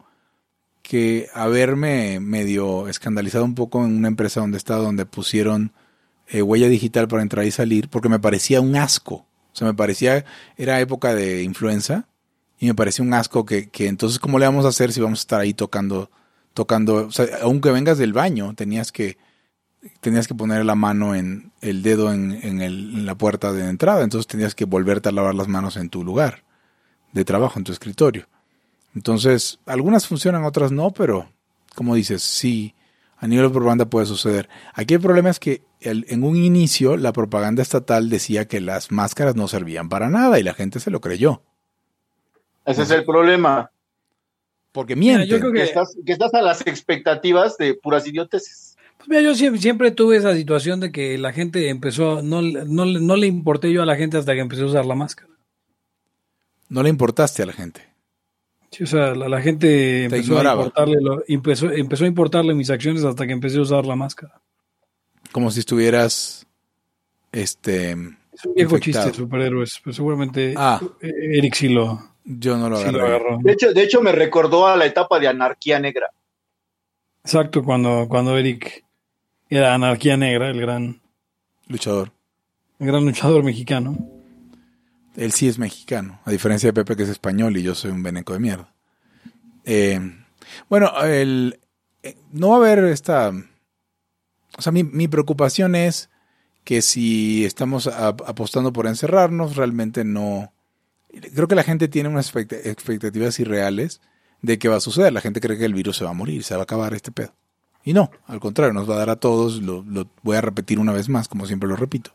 [0.82, 5.72] que haberme medio escandalizado un poco en una empresa donde estaba, donde pusieron
[6.28, 9.27] eh, huella digital para entrar y salir, porque me parecía un asco.
[9.58, 10.24] O sea, me parecía,
[10.56, 12.08] era época de influenza,
[12.60, 15.20] y me parecía un asco que, que entonces, ¿cómo le vamos a hacer si vamos
[15.20, 16.12] a estar ahí tocando
[16.54, 19.18] tocando, o sea, aunque vengas del baño, tenías que
[20.00, 23.68] tenías que poner la mano en el dedo en, en, el, en la puerta de
[23.68, 26.44] entrada, entonces tenías que volverte a lavar las manos en tu lugar
[27.14, 28.28] de trabajo, en tu escritorio.
[28.96, 31.30] Entonces, algunas funcionan, otras no, pero
[31.76, 32.76] como dices, sí,
[33.18, 34.48] a nivel de propaganda puede suceder.
[34.74, 38.92] Aquí el problema es que el, en un inicio la propaganda estatal decía que las
[38.92, 41.42] máscaras no servían para nada y la gente se lo creyó.
[42.66, 43.72] Ese es el problema.
[44.72, 45.26] Porque mienten.
[45.26, 48.76] Mira, yo creo Que que- estás, que estás a las expectativas de puras idioteces.
[48.98, 52.86] Pues mira, yo siempre, siempre tuve esa situación de que la gente empezó, no, no,
[52.86, 55.30] no le importé yo a la gente hasta que empecé a usar la máscara.
[56.70, 57.82] No le importaste a la gente.
[58.72, 62.70] Sí, o sea, la, la gente empezó a, importarle lo- empezó, empezó a importarle mis
[62.70, 64.42] acciones hasta que empecé a usar la máscara.
[65.32, 66.46] Como si estuvieras
[67.32, 68.80] este Es un viejo Infectado.
[68.80, 70.80] chiste de superhéroes, pero seguramente Ah.
[71.02, 73.38] eh, Eric sí lo, yo no lo sí lo agarró.
[73.42, 76.08] De hecho, de hecho, me recordó a la etapa de anarquía negra.
[77.24, 78.86] Exacto, cuando, cuando Eric
[79.50, 81.02] era anarquía negra, el gran,
[81.68, 82.12] luchador.
[82.80, 83.98] el gran luchador mexicano.
[85.16, 88.04] Él sí es mexicano, a diferencia de Pepe que es español y yo soy un
[88.04, 88.72] veneco de mierda.
[89.66, 90.00] Eh,
[90.70, 91.60] bueno, el,
[92.04, 93.32] eh, no va a haber esta...
[94.58, 96.10] O sea, mi, mi preocupación es
[96.64, 100.52] que si estamos apostando por encerrarnos, realmente no...
[101.34, 104.02] Creo que la gente tiene unas expect- expectativas irreales
[104.42, 105.14] de qué va a suceder.
[105.14, 107.12] La gente cree que el virus se va a morir, se va a acabar este
[107.12, 107.34] pedo.
[107.84, 109.86] Y no, al contrario, nos va a dar a todos, lo,
[110.24, 112.12] voy a repetir una vez más, como siempre lo repito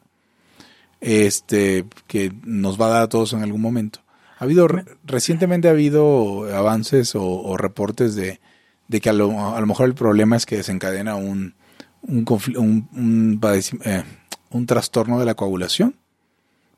[1.00, 4.00] este que nos va a dar a todos en algún momento.
[4.38, 8.40] Ha habido re- recientemente ha habido avances o, o reportes de,
[8.88, 11.54] de que a lo, a lo mejor el problema es que desencadena un
[12.02, 12.24] un,
[12.56, 13.40] un, un
[13.84, 14.04] eh,
[14.50, 15.96] un trastorno de la coagulación.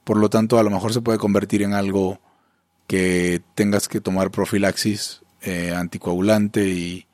[0.05, 2.21] Por lo tanto, a lo mejor se puede convertir en algo
[2.87, 7.07] que tengas que tomar profilaxis eh, anticoagulante y,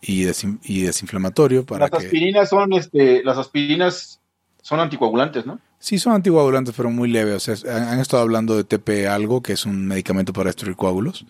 [0.00, 4.20] y, desin- y desinflamatorio para Las que aspirinas son, este, las aspirinas
[4.62, 5.60] son anticoagulantes, ¿no?
[5.80, 7.48] Sí, son anticoagulantes, pero muy leves.
[7.48, 10.76] O sea, han han estado hablando de TP algo, que es un medicamento para destruir
[10.76, 11.24] coágulos,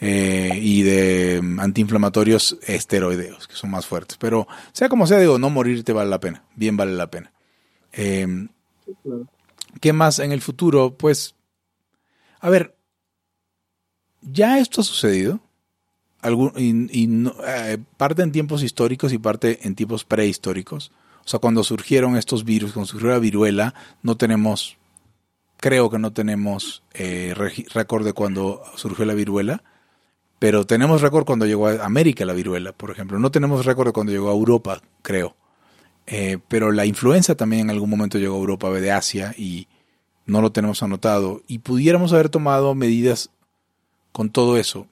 [0.00, 4.16] eh, y de mm, antiinflamatorios esteroideos, que son más fuertes.
[4.18, 6.44] Pero, sea como sea, digo, no morirte vale la pena.
[6.56, 7.32] Bien vale la pena.
[7.92, 8.48] Eh,
[9.80, 10.96] ¿Qué más en el futuro?
[10.96, 11.34] Pues,
[12.40, 12.76] a ver,
[14.22, 15.40] ya esto ha sucedido.
[16.20, 20.90] Algún, y, y no- eh, parte en tiempos históricos y parte en tiempos prehistóricos.
[21.24, 24.78] O sea, cuando surgieron estos virus, cuando surgió la viruela, no tenemos,
[25.58, 27.34] creo que no tenemos eh,
[27.74, 29.62] récord de cuando surgió la viruela,
[30.38, 33.18] pero tenemos récord cuando llegó a América la viruela, por ejemplo.
[33.18, 35.36] No tenemos récord cuando llegó a Europa, creo.
[36.06, 39.68] Eh, pero la influenza también en algún momento llegó a Europa de Asia y
[40.26, 41.42] no lo tenemos anotado.
[41.46, 43.30] Y pudiéramos haber tomado medidas
[44.12, 44.86] con todo eso.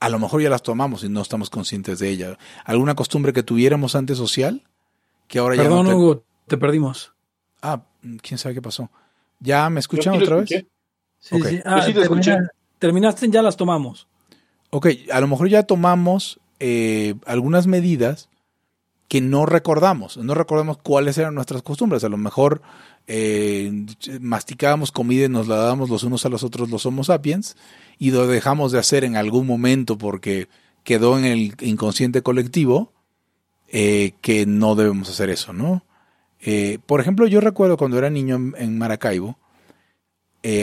[0.00, 2.38] A lo mejor ya las tomamos y no estamos conscientes de ella.
[2.64, 4.62] ¿Alguna costumbre que tuviéramos antes social?
[5.28, 7.12] Que ahora ya Perdón, no te- Hugo, te perdimos.
[7.62, 7.82] Ah,
[8.22, 8.90] quién sabe qué pasó.
[9.38, 10.48] ¿Ya me escuchan otra vez?
[10.48, 11.60] Sí, sí.
[11.64, 12.32] Ah, sí te escuché.
[12.32, 14.08] termina- terminaste, ya las tomamos.
[14.70, 18.28] Ok, a lo mejor ya tomamos eh, algunas medidas
[19.10, 20.16] que no recordamos.
[20.18, 22.04] No recordamos cuáles eran nuestras costumbres.
[22.04, 22.62] A lo mejor
[23.08, 23.86] eh,
[24.20, 27.56] masticábamos comida y nos la dábamos los unos a los otros los Homo sapiens
[27.98, 30.46] y lo dejamos de hacer en algún momento porque
[30.84, 32.92] quedó en el inconsciente colectivo
[33.66, 35.82] eh, que no debemos hacer eso, ¿no?
[36.40, 39.36] Eh, por ejemplo, yo recuerdo cuando era niño en, Maracaibo,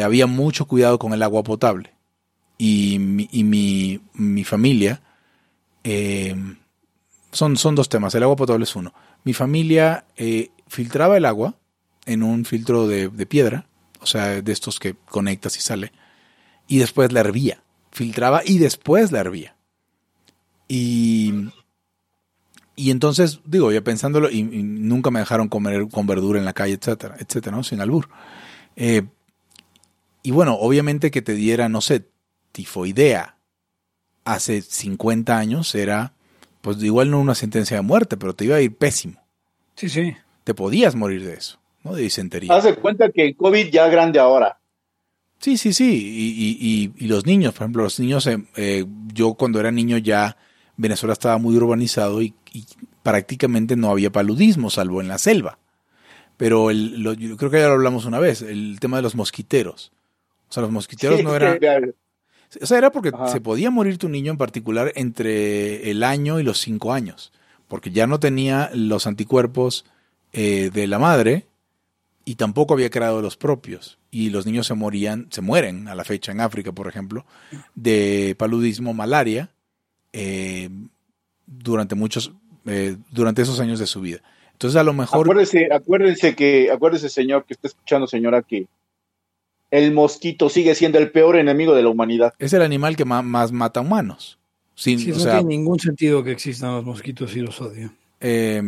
[0.01, 1.96] había mucho cuidado con el agua potable.
[2.57, 5.01] Y mi, y mi, mi familia,
[5.83, 6.35] eh,
[7.31, 8.93] son, son dos temas, el agua potable es uno.
[9.23, 11.55] Mi familia eh, filtraba el agua
[12.05, 13.67] en un filtro de, de piedra,
[13.99, 15.91] o sea, de estos que conectas y sale,
[16.67, 17.61] y después la hervía.
[17.91, 19.55] Filtraba y después la hervía.
[20.67, 21.49] Y,
[22.75, 26.73] y entonces, digo, ya pensándolo, y, nunca me dejaron comer con verdura en la calle,
[26.73, 27.63] etcétera, etcétera, ¿no?
[27.63, 28.09] Sin albur.
[28.75, 29.03] Eh,
[30.23, 32.05] y bueno, obviamente que te diera, no sé,
[32.57, 33.37] tifoidea
[34.25, 36.13] hace 50 años era,
[36.61, 39.21] pues igual no una sentencia de muerte, pero te iba a ir pésimo.
[39.75, 40.15] Sí, sí.
[40.43, 41.93] Te podías morir de eso, ¿no?
[41.93, 42.51] De disentería.
[42.55, 44.57] Haz de cuenta que el COVID ya grande ahora.
[45.39, 45.85] Sí, sí, sí.
[45.85, 46.57] Y, y-
[46.97, 50.35] y- y los niños, por ejemplo, los niños, eh, eh, yo cuando era niño ya
[50.77, 52.65] Venezuela estaba muy urbanizado y, y
[53.03, 55.59] prácticamente no había paludismo, salvo en la selva.
[56.37, 59.13] Pero el, lo- yo creo que ya lo hablamos una vez, el tema de los
[59.13, 59.91] mosquiteros.
[60.49, 61.59] O sea, los mosquiteros Sí, no eran...
[62.61, 63.27] O sea, era porque Ajá.
[63.27, 67.31] se podía morir tu niño en particular entre el año y los cinco años,
[67.67, 69.85] porque ya no tenía los anticuerpos
[70.33, 71.45] eh, de la madre
[72.25, 73.97] y tampoco había creado los propios.
[74.11, 77.25] Y los niños se morían, se mueren a la fecha en África, por ejemplo,
[77.75, 79.49] de paludismo, malaria,
[80.13, 80.69] eh,
[81.45, 82.31] durante muchos,
[82.65, 84.19] eh, durante esos años de su vida.
[84.53, 88.67] Entonces, a lo mejor Acuérdese, acuérdense que, acuérdese, señor, que está escuchando, señora, que
[89.71, 92.33] el mosquito sigue siendo el peor enemigo de la humanidad.
[92.39, 94.37] es el animal que ma- más mata humanos.
[94.75, 97.91] Sin, Sí, o no sea, tiene ningún sentido que existan los mosquitos y los odio.
[98.21, 98.61] eh,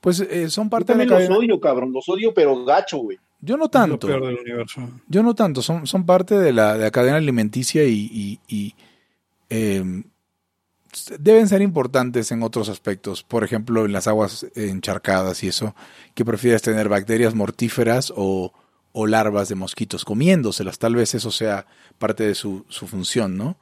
[0.00, 1.36] pues eh, son Yo parte de la los cadena.
[1.36, 3.18] odio, cabrón, los odio, pero gacho, güey.
[3.40, 4.06] Yo no Es lo tanto.
[4.06, 4.88] peor del universo.
[5.08, 8.74] Yo no tanto, son, son parte de la, de la cadena alimenticia y, y- y,
[9.50, 10.02] eh,
[11.18, 13.22] deben ser importantes en otros aspectos.
[13.22, 15.74] Por ejemplo, en las aguas encharcadas y eso,
[16.14, 18.52] que prefieres tener bacterias mortíferas o,
[18.92, 20.78] o larvas de mosquitos comiéndoselas.
[20.78, 21.66] Tal vez eso sea
[21.98, 23.54] parte de su, su función, ¿no?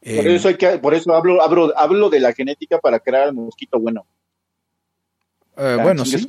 [0.00, 3.28] Por Eh, eso hay que, por eso hablo, hablo, hablo de la genética para crear
[3.28, 4.06] el mosquito bueno.
[5.56, 6.26] eh, Ya, bueno, sí.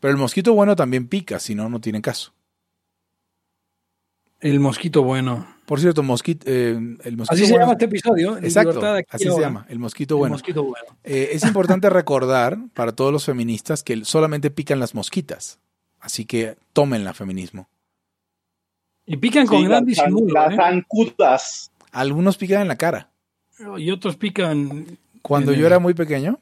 [0.00, 2.32] Pero el mosquito bueno también pica, si no, no tiene caso.
[4.40, 5.46] El mosquito bueno.
[5.66, 6.70] Por cierto, mosquito, eh,
[7.04, 8.36] el mosquito Así se bueno- llama este episodio.
[8.38, 10.34] Exacto, así se llama, el mosquito El bueno.
[10.34, 10.98] mosquito bueno.
[11.04, 15.60] Eh, es importante recordar para todos los feministas que solamente pican las mosquitas.
[16.02, 17.68] Así que tómenla, feminismo.
[19.06, 20.34] Y pican con Sí, gran disimulo.
[20.34, 20.56] las ¿eh?
[20.56, 21.70] zancudas.
[21.92, 23.08] Algunos pican en la cara.
[23.78, 24.98] Y otros pican.
[25.22, 26.38] Cuando En yo el- era muy pequeño,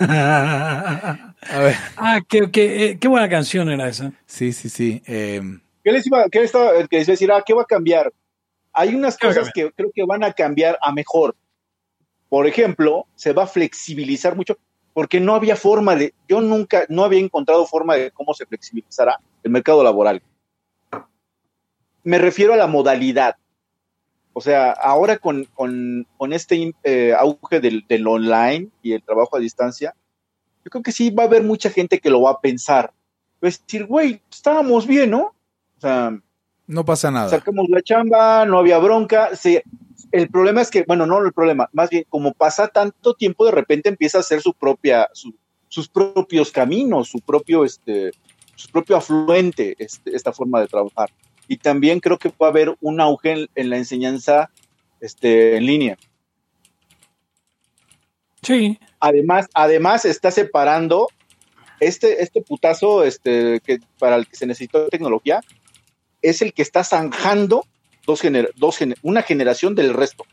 [0.00, 1.76] ah, a ver,
[2.28, 4.12] qué, qué, eh, qué buena canción era esa.
[4.26, 5.02] sí, sí, sí.
[5.06, 5.40] eh,
[5.84, 7.32] ¿Qué les iba, qué estaba, que les iba a decir?
[7.32, 8.12] Ah, ¿qué va a cambiar?
[8.72, 11.36] Hay unas ¿Qué va a cosas que creo que van a cambiar a mejor.
[12.28, 14.56] Por ejemplo, se va a flexibilizar mucho,
[14.94, 19.20] porque no había forma de, yo nunca, no había encontrado forma de cómo se flexibilizará
[19.42, 20.22] el mercado laboral.
[22.04, 23.36] Me refiero a la modalidad.
[24.32, 29.36] O sea, ahora con, con, con este eh, auge del, del online y el trabajo
[29.36, 29.94] a distancia,
[30.64, 32.86] yo creo que sí va a haber mucha gente que lo va a pensar.
[33.42, 35.34] Va a decir, güey, estábamos bien, ¿no?
[35.76, 36.16] O sea,
[36.66, 37.28] no pasa nada.
[37.28, 39.36] sacamos la chamba, no había bronca.
[39.36, 39.64] se-
[40.14, 43.50] el problema es que, bueno, no el problema, más bien, como pasa tanto tiempo, de
[43.50, 45.34] repente empieza a hacer su propia, su-
[45.68, 48.12] sus propios caminos, su propio, este,
[48.54, 51.10] su propio afluente, este, esta forma de trabajar.
[51.48, 54.50] Y también creo que va a haber un auge en, en la enseñanza
[55.00, 55.98] este, en línea.
[58.40, 58.78] Sí.
[59.00, 61.08] Además, además está separando
[61.80, 65.40] este, este putazo este, que, para el que se necesitó tecnología,
[66.22, 67.66] es el que está zanjando
[68.06, 70.24] dos gener- dos una generación del resto.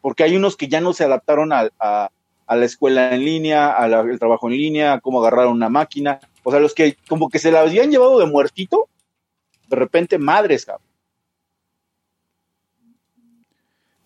[0.00, 2.10] Porque hay unos que ya no se adaptaron a, a-
[2.48, 6.20] la escuela en línea, al trabajo en línea, cómo agarrar una máquina.
[6.42, 8.88] O sea, los que como que se la habían llevado de muertito,
[9.68, 10.86] de repente madres, cabrón.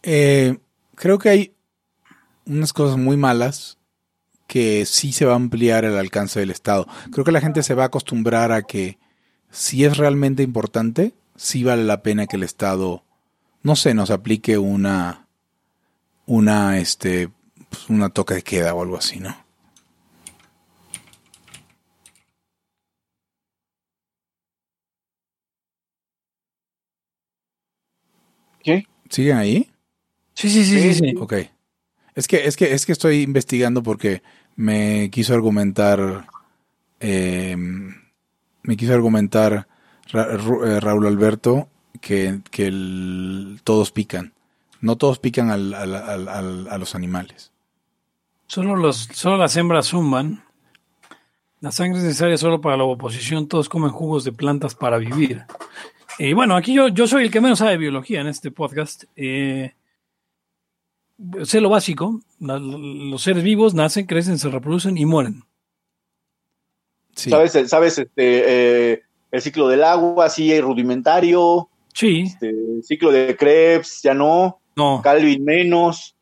[0.03, 0.59] Eh,
[0.95, 1.53] creo que hay
[2.47, 3.79] unas cosas muy malas
[4.47, 6.87] que sí se va a ampliar el alcance del Estado.
[7.11, 8.99] Creo que la gente se va a acostumbrar a que
[9.51, 13.05] si es realmente importante, sí vale la pena que el Estado,
[13.63, 15.27] no sé, nos aplique una,
[16.27, 17.31] una, este,
[17.69, 19.37] pues, una toque de queda o algo así, ¿no?
[28.63, 28.87] ¿Qué?
[29.11, 29.71] ¿Siguen ahí?
[30.35, 30.95] Sí, sí, sí, sí.
[30.95, 31.15] sí.
[31.19, 31.35] Ok.
[32.15, 34.23] Es que, es que, es que estoy investigando porque
[34.57, 36.27] me quiso argumentar,
[36.99, 39.69] eh, me quiso argumentar
[40.11, 41.69] Ra- eh, Raúl Alberto
[42.01, 44.33] que, que el- todos pican.
[44.81, 47.53] No todos pican al- al- al- al- a los animales.
[48.47, 50.45] Solo, los, solo las hembras zumban.
[51.61, 55.45] La sangre es necesaria solo para la oposición, todos comen jugos de plantas para vivir.
[56.19, 59.05] Y bueno, aquí yo, yo soy el que menos sabe de biología en este podcast.
[59.17, 59.75] Eh,
[61.45, 65.45] sé lo básico, los seres vivos nacen, crecen, se reproducen y mueren.
[67.15, 69.03] ¿Sabes, sabes este, eh,
[69.37, 71.69] el ciclo del agua, así rudimentario?
[71.95, 72.23] Sí.
[72.27, 74.61] Este, el ciclo de Krebs, ya no.
[74.77, 75.01] No.
[75.03, 76.15] Calvin menos.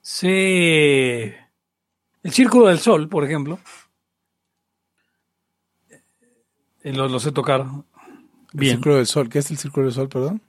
[0.00, 1.32] sí.
[2.22, 3.58] El círculo del sol, por ejemplo.
[6.82, 7.64] Eh, lo, lo sé tocar.
[8.52, 8.72] Bien.
[8.72, 9.28] El círculo del sol.
[9.28, 10.42] ¿Qué es el círculo del sol, perdón?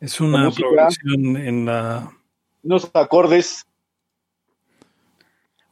[0.00, 2.10] Es una progresión en la.
[2.62, 3.66] Unos acordes.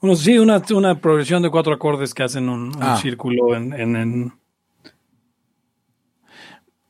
[0.00, 2.98] Unos, sí, una, una, progresión de cuatro acordes que hacen un, un Ah.
[2.98, 4.38] círculo en, en, en-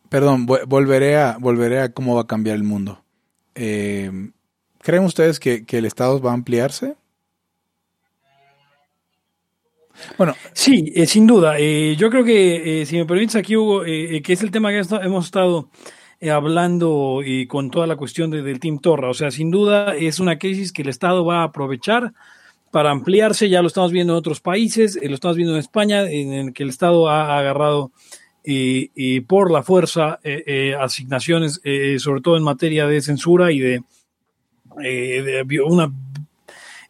[0.08, 3.02] Perdón, vo- volveré a, volveré a cómo va a cambiar el mundo.
[3.54, 4.10] Eh,
[4.82, 6.94] ¿Creen ustedes que, que el Estado va a ampliarse?
[10.16, 11.56] Bueno, Sí, eh, sin duda.
[11.58, 15.24] Eh, yo creo que, si me permites aquí, Hugo, que es el tema que hemos
[15.24, 15.68] estado
[16.30, 19.10] hablando y con toda la cuestión de- del Team Torra.
[19.10, 22.12] O sea, sin duda es una crisis que el Estado va a aprovechar
[22.70, 23.48] para ampliarse.
[23.48, 26.62] Ya lo estamos viendo en otros países, lo estamos viendo en España, en el que
[26.62, 27.90] el Estado ha agarrado
[28.50, 33.58] eh, por la fuerza eh, eh, asignaciones, eh, sobre todo en materia de censura y
[33.60, 33.82] de,
[35.66, 35.92] una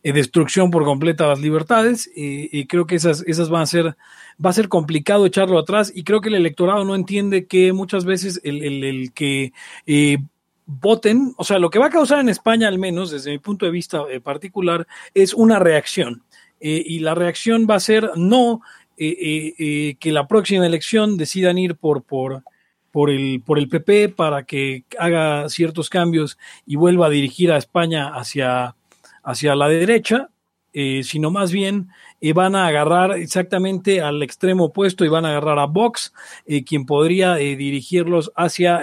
[0.02, 3.96] destrucción por completa de las libertades y creo que esas, esas van a ser,
[4.44, 8.04] va a ser complicado echarlo atrás y creo que el electorado no entiende que muchas
[8.04, 9.52] veces el, el- que
[9.86, 10.18] eh,
[10.66, 13.66] voten, o sea, lo que va a causar en España al menos desde mi punto
[13.66, 16.22] de vista particular es una reacción.
[16.60, 18.62] Y la reacción va a ser no
[18.98, 22.42] que la próxima elección decidan ir por, por,
[22.90, 27.56] por el, por el PP para que haga ciertos cambios y vuelva a dirigir a
[27.56, 28.74] España hacia,
[29.22, 30.30] hacia la derecha,
[30.72, 31.88] eh, sino más bien
[32.20, 36.12] eh, van a agarrar exactamente al extremo opuesto y van a agarrar a Vox,
[36.46, 38.80] eh, quien podría eh, dirigirlos hacia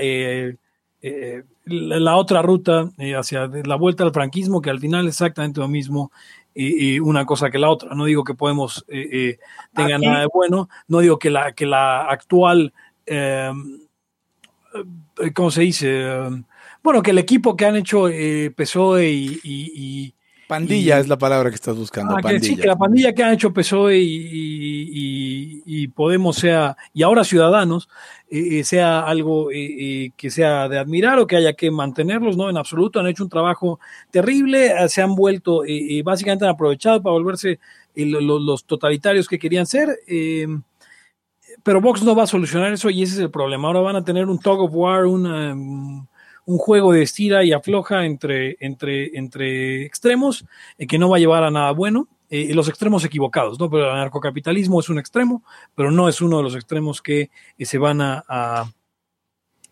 [1.65, 6.11] la, otra ruta, hacia la vuelta al franquismo, que al final es exactamente lo mismo.
[6.55, 7.93] Eh, eh, una cosa que la otra.
[7.93, 9.39] No digo que podemos eh, eh,
[9.75, 12.73] tenga Aquí- nada de bueno, no digo que la, que la actual
[13.05, 13.51] eh,
[15.19, 15.87] eh, ¿cómo se dice?
[15.91, 16.43] Eh,
[16.83, 20.13] bueno, que el equipo que han hecho eh, PSOE y, y- y-
[20.47, 22.15] pandilla Y- es la palabra que estás buscando.
[22.17, 26.35] ah, que sí, que la pandilla que han hecho PSOE y, y- y- y Podemos
[26.37, 27.89] sea, y ahora Ciudadanos,
[28.29, 32.49] eh, eh, sea algo eh, que sea de admirar o que haya que mantenerlos, no,
[32.49, 33.79] en absoluto, han hecho un trabajo
[34.11, 37.59] terrible, se han vuelto, eh, básicamente han aprovechado para volverse
[37.95, 39.89] lo- lo- los totalitarios que querían ser.
[41.63, 43.67] pero Vox no va a solucionar eso y ese es el problema.
[43.67, 46.05] Ahora van a tener un tug of war, una, um,
[46.45, 50.45] un juego de estira y afloja entre, entre, entre extremos
[50.77, 52.07] eh, que no va a llevar a nada bueno.
[52.29, 53.69] Eh, los extremos equivocados, ¿no?
[53.69, 55.43] Pero el anarcocapitalismo es un extremo,
[55.75, 58.23] pero no es uno de los extremos que eh, se van a,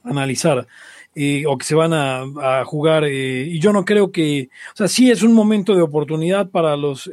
[0.03, 0.67] analizar
[1.15, 3.05] eh, o que se van a, a jugar.
[3.07, 7.09] y yo no creo que, o sea, sí es un momento de oportunidad para los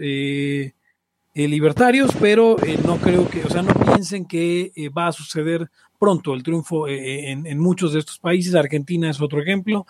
[1.34, 5.70] libertarios, pero no creo que, o sea, no piensen que va a suceder
[6.00, 8.56] pronto el triunfo eh, en, en muchos de estos países.
[8.56, 9.86] Argentina es otro ejemplo.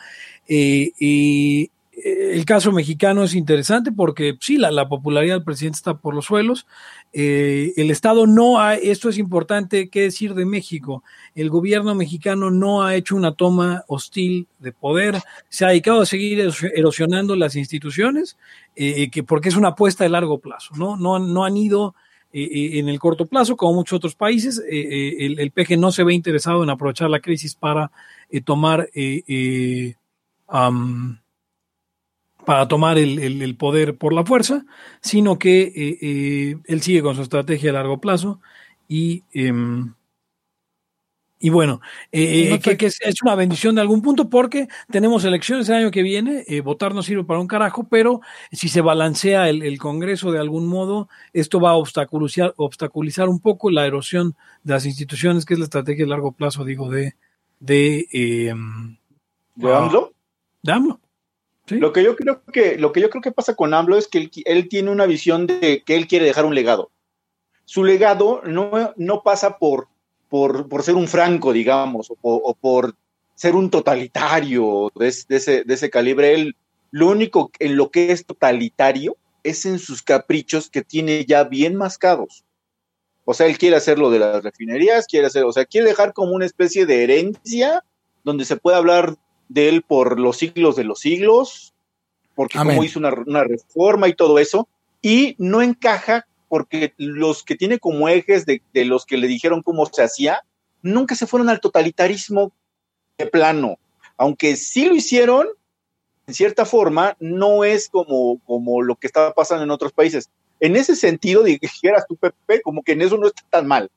[0.47, 5.77] Eh, y eh, el caso mexicano es interesante porque sí, la, la popularidad del presidente
[5.77, 6.67] está por los suelos.
[7.13, 11.03] Eh, el Estado no ha, esto es importante que decir de México,
[11.35, 16.07] el gobierno mexicano no ha hecho una toma hostil de poder, se ha dedicado a
[16.07, 18.37] seguir eros- erosionando las instituciones,
[18.77, 20.97] eh, que porque es una apuesta de largo plazo, ¿no?
[20.97, 21.95] No, no han ido
[22.33, 26.05] en el corto plazo, como muchos otros países, eh, eh, el, el PG no se
[26.05, 27.91] ve interesado en aprovechar la crisis para
[28.31, 28.89] eh, tomar
[32.47, 34.65] para tomar el, poder por la fuerza,
[35.01, 38.41] sino que él sigue con su estrategia a largo plazo
[38.89, 39.95] y, em,
[41.43, 41.81] y bueno,
[42.13, 45.77] eh, eh, No que, es, es una bendición de algún punto porque tenemos elecciones el
[45.77, 48.21] año que viene, eh, votar no sirve para un carajo, pero
[48.53, 53.41] si se balancea el, el Congreso de algún modo, esto va a obstaculizar, obstaculizar un
[53.41, 57.15] poco la erosión de las instituciones, que es la estrategia de largo plazo, digo, de,
[57.59, 58.99] de, em,
[59.55, 59.79] ¿De Ah.
[59.79, 60.13] AMLO?
[60.63, 61.01] de AMLO.
[61.67, 61.79] ¿sí?
[61.79, 64.19] Lo que yo creo que lo que yo creo que pasa con AMLO es que
[64.19, 66.91] él, él tiene una visión de que él quiere dejar un legado.
[67.65, 69.89] Su legado no, no pasa por,
[70.31, 72.95] por, por ser un franco, digamos, o, por- o por
[73.35, 76.33] ser un totalitario de, es- de ese, de ese calibre.
[76.35, 76.57] Él,
[76.91, 81.75] lo único en lo que es totalitario es en sus caprichos que tiene ya bien
[81.77, 82.45] mascados.
[83.25, 86.13] O sea, él quiere hacer lo de las refinerías, quiere hacer, o sea, quiere dejar
[86.13, 87.85] como una especie de herencia
[88.25, 89.17] donde se puede hablar
[89.49, 91.75] de él por los siglos de los siglos,
[92.35, 92.77] porque Amén.
[92.77, 94.69] como hizo una, una reforma y todo eso,
[95.03, 99.63] y no encaja porque los que tiene como ejes de, de los que le dijeron
[99.63, 100.43] cómo se hacía,
[100.83, 102.53] nunca se fueron al totalitarismo
[103.17, 103.79] de plano.
[104.17, 105.47] Aunque sí lo hicieron,
[106.27, 110.29] en cierta forma, no es como, como lo que estaba pasando en otros países.
[110.59, 113.89] En ese sentido, dijeras tú, Pepe, como que en eso no está tan mal.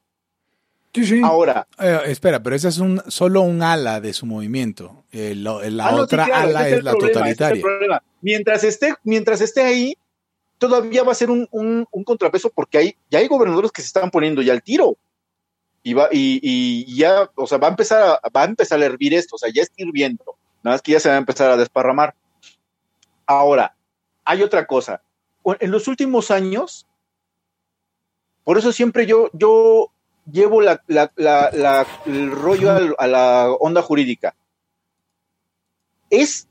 [0.94, 1.22] Sí, sí.
[1.24, 5.04] Ahora, Eh, espera, pero ese es un solo un ala de su movimiento.
[5.12, 7.62] Eh, lo- la Ah, no, sí, otra claro, ala ese es, la problema, es totalitaria.
[7.64, 8.04] problema.
[8.22, 9.98] Mientras esté, mientras esté ahí,
[10.68, 14.10] todavía va a ser un, un- contrapeso porque hay, ya hay gobernadores que se están
[14.12, 14.98] poniendo ya al tiro.
[15.84, 19.14] Y va, y, ya, o sea, va a empezar a, va a empezar a hervir
[19.14, 20.24] esto, o sea, ya está hirviendo.
[20.64, 22.16] Nada más que ya se va a empezar a desparramar.
[23.26, 23.76] Ahora,
[24.24, 25.02] hay otra cosa.
[25.60, 26.88] En los últimos años,
[28.46, 29.92] por eso siempre yo, yo
[30.32, 34.36] llevo la, la- la- el rollo a la onda jurídica.
[36.10, 36.48] Es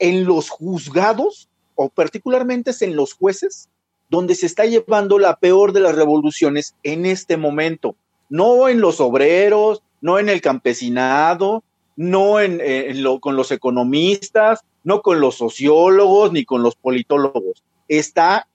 [0.00, 1.48] en los juzgados,
[1.80, 3.68] o particularmente es en los jueces,
[4.10, 7.94] donde se está llevando la peor de las revoluciones en este momento.
[8.28, 11.62] No en los obreros, no en el campesinado,
[11.94, 17.62] no en, eh, lo- con los economistas, no con los sociólogos, ni con los politólogos.
[17.86, 18.48] Está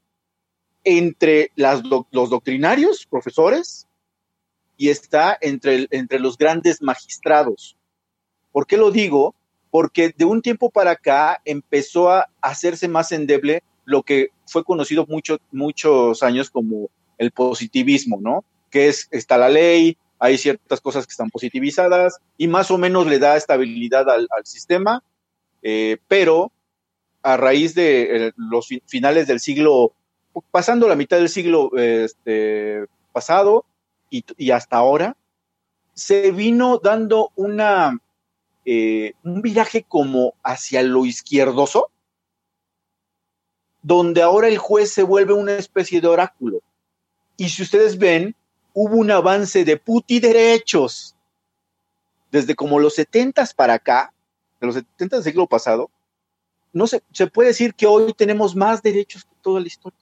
[0.84, 3.88] entre los doctrinarios, profesores,
[4.76, 7.78] y está entre, entre los grandes magistrados.
[8.52, 9.34] ¿Por qué lo digo?
[9.74, 15.08] Porque de un tiempo para acá empezó a hacerse más endeble lo que fue conocido
[15.08, 18.46] mucho, muchos años como el positivismo, ¿no?
[18.70, 23.08] Que es, está la ley, hay ciertas cosas que están positivizadas y más o menos
[23.08, 25.04] le da estabilidad al, sistema,
[25.64, 26.52] eh, pero
[27.24, 29.94] a raíz de eh, los fi- finales del siglo,
[30.52, 33.66] pasando la mitad del siglo este, pasado
[34.12, 35.18] y hasta ahora,
[35.96, 38.00] se vino dando una,
[38.66, 41.90] eh, un viraje como hacia lo izquierdoso,
[43.82, 46.62] donde ahora el juez se vuelve una especie de oráculo.
[47.36, 48.36] Y si ustedes ven,
[48.74, 51.16] hubo un avance de puti derechos
[52.32, 54.14] desde como los 70 para acá,
[54.60, 55.92] de los 70 del siglo pasado,
[56.72, 60.00] no se, se puede decir que hoy tenemos más derechos que toda la historia.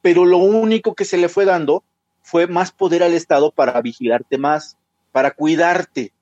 [0.00, 1.84] Pero lo único que se le fue dando
[2.22, 4.76] fue más poder al Estado para vigilarte más,
[5.12, 6.12] para cuidarte.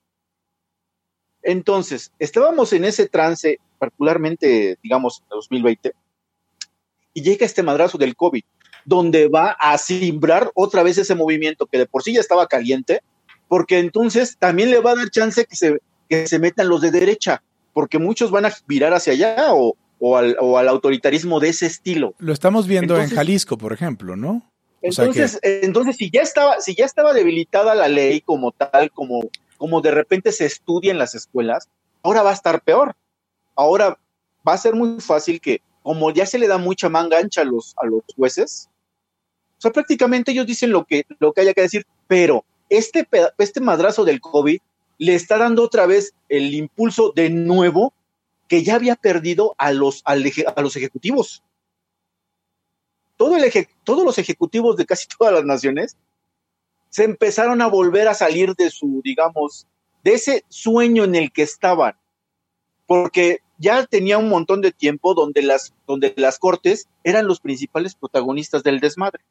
[1.45, 5.93] Entonces, estábamos en ese trance, particularmente, digamos, en 2020,
[7.13, 8.43] y llega este madrazo del COVID,
[8.83, 13.01] donde va a simbrar otra vez ese movimiento que de por sí ya estaba caliente,
[13.47, 15.77] porque entonces también le va a dar chance que se,
[16.09, 17.43] que se metan los de derecha,
[17.73, 21.67] porque muchos van a virar hacia allá o, o, al, o al autoritarismo de ese
[21.67, 22.15] estilo.
[22.17, 24.51] Lo estamos viendo Entonces- en Jalisco, por ejemplo, ¿no?
[24.81, 29.29] O Entonces, entonces si ya estaba, si ya estaba debilitada la ley como tal, como,
[29.57, 31.69] como de repente se estudia en las escuelas,
[32.03, 32.95] ahora va a estar peor.
[33.55, 33.99] Ahora
[34.47, 37.45] va a ser muy fácil que, como ya se le da mucha manga ancha a
[37.45, 38.69] los, a los jueces,
[39.57, 43.61] o sea, prácticamente ellos dicen lo que, lo que haya que decir, pero este, este
[43.61, 44.59] madrazo del COVID
[44.97, 47.93] le está dando otra vez el impulso de nuevo
[48.47, 51.41] que ya había perdido a los, a los ejecutivos
[53.17, 55.95] todo el eje- todos los ejecutivos de casi todas las naciones
[56.95, 59.67] se empezaron a volver a salir de su, digamos,
[60.01, 61.97] de ese sueño en el que estaban,
[62.85, 67.95] porque ya tenía un montón de tiempo donde las, donde las cortes eran los principales
[67.95, 69.25] protagonistas del desmadre,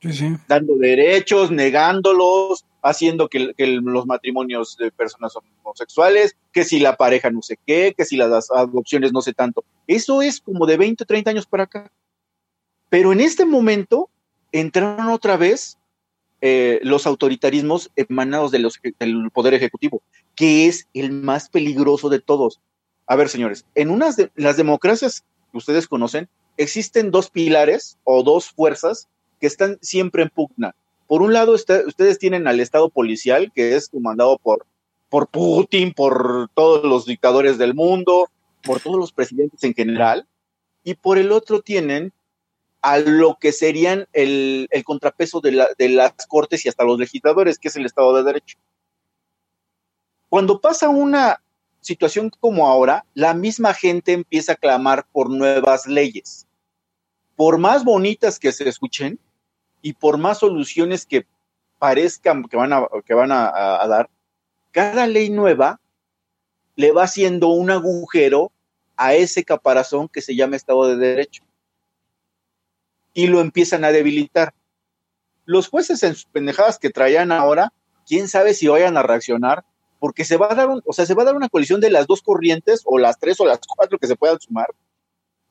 [0.00, 0.34] Sí, sí.
[0.48, 7.30] dando derechos, negándolos, haciendo que, que los matrimonios de personas homosexuales, que si la pareja
[7.30, 9.62] no sé qué, que si las adopciones no sé tanto.
[9.86, 11.92] Eso es como de 20 o 30 años para acá.
[12.88, 14.08] Pero en este momento
[14.52, 15.76] entraron otra vez
[16.46, 18.70] eh, los autoritarismos emanados del
[19.32, 20.02] poder ejecutivo,
[20.34, 22.60] que es el más peligroso de todos.
[23.06, 26.28] A ver, señores, en unas de las democracias que ustedes conocen,
[26.58, 29.08] existen dos pilares o dos fuerzas
[29.40, 30.74] que están siempre en pugna.
[31.06, 34.66] Por un lado, ustedes tienen al Estado policial, que es comandado por,
[35.08, 38.28] por Putin, por todos los dictadores del mundo,
[38.62, 40.26] por todos los presidentes en general,
[40.82, 42.12] y por el otro tienen
[42.84, 47.58] a lo que serían el, contrapeso de, la- de las cortes y hasta los legisladores,
[47.58, 48.58] que es el Estado de Derecho.
[50.28, 51.40] Cuando pasa una
[51.80, 56.46] situación como ahora, la misma gente empieza a clamar por nuevas leyes.
[57.36, 59.18] Por más bonitas que se escuchen
[59.80, 61.26] y por más soluciones que
[61.78, 64.10] parezcan que van a dar,
[64.72, 65.80] cada ley nueva
[66.76, 68.52] le va haciendo un agujero
[68.94, 71.43] a ese caparazón que se llama Estado de Derecho
[73.14, 74.52] y lo empiezan a debilitar.
[75.46, 77.72] Los jueces en sus pendejadas que traían ahora,
[78.06, 79.64] quién sabe si vayan a reaccionar,
[80.00, 81.90] porque se va a dar un, o sea, se va a dar una colisión de
[81.90, 84.66] las dos corrientes, o las tres o las cuatro que se puedan sumar,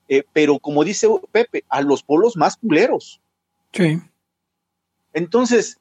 [0.07, 3.21] eh, pero como dice Pepe, a los polos más culeros.
[3.71, 3.99] Sí.
[5.13, 5.79] Entonces,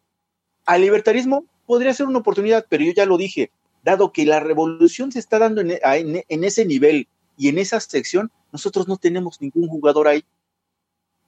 [0.64, 3.50] al libertarismo podría ser una oportunidad, pero yo ya lo dije,
[3.82, 8.30] dado que la revolución se está dando en, en ese nivel y en esa sección,
[8.52, 10.24] nosotros no tenemos ningún jugador ahí.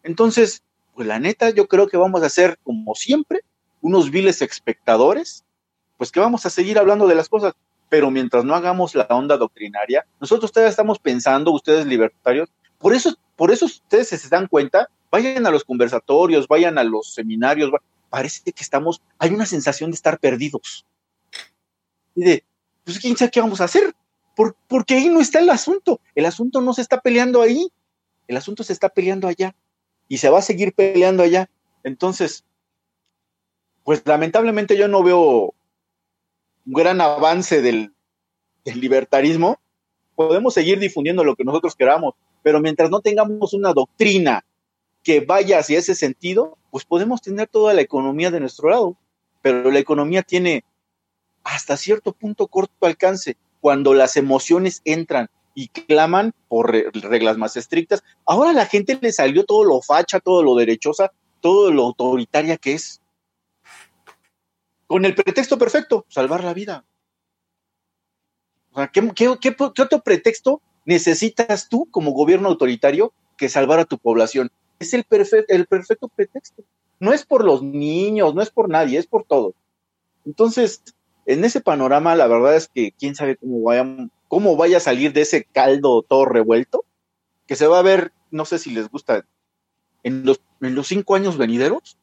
[0.05, 0.63] Entonces,
[0.95, 3.41] pues la neta, yo creo que vamos a ser, como siempre,
[3.81, 5.45] unos viles espectadores,
[5.97, 7.55] pues que vamos a seguir hablando de las cosas,
[7.89, 13.15] pero mientras no hagamos la onda doctrinaria, nosotros todavía estamos pensando, ustedes libertarios, por eso,
[13.35, 17.71] por eso ustedes se dan cuenta, vayan a los conversatorios, vayan a los seminarios,
[18.11, 20.87] parece que estamos, hay una sensación de estar perdidos.
[22.15, 22.45] Y de,
[22.85, 23.95] pues quién sabe qué vamos a hacer,
[24.69, 27.69] porque ahí no está el asunto, el asunto no se está peleando ahí,
[28.29, 29.55] el asunto se está peleando allá
[30.09, 31.49] y se va a seguir peleando allá.
[31.83, 32.45] Entonces,
[33.85, 35.55] pues lamentablemente yo no veo
[36.67, 37.93] un gran avance del,
[38.65, 39.59] libertarismo.
[40.15, 44.45] Podemos seguir difundiendo lo que nosotros queramos, pero mientras no tengamos una doctrina
[45.03, 48.97] que vaya hacia ese sentido, pues podemos tener toda la economía de nuestro lado.
[49.43, 50.65] Pero la economía tiene
[51.43, 53.37] hasta cierto punto corto alcance.
[53.61, 58.03] Cuando las emociones entran y claman por reglas más estrictas.
[58.27, 62.75] Ahora la gente le salió todo lo facha, todo lo derechosa, todo lo autoritaria que
[62.75, 63.01] es.
[64.87, 66.85] Con el pretexto perfecto, salvar la vida.
[68.73, 74.51] O sea, ¿qué, otro pretexto necesitas tú como gobierno autoritario que salvar a tu población?
[74.81, 75.07] Es el,
[75.49, 76.65] el perfecto pretexto.
[76.99, 79.55] No es por los niños, no es por nadie, es por todo.
[80.27, 80.83] Entonces,
[81.27, 85.13] en ese panorama, la verdad es que quién sabe cómo vayan, cómo vaya a salir
[85.13, 86.85] de ese caldo todo revuelto,
[87.47, 89.25] que se va a ver, no sé si les gusta,
[90.03, 90.41] en los,
[90.89, 91.97] cinco años venideros,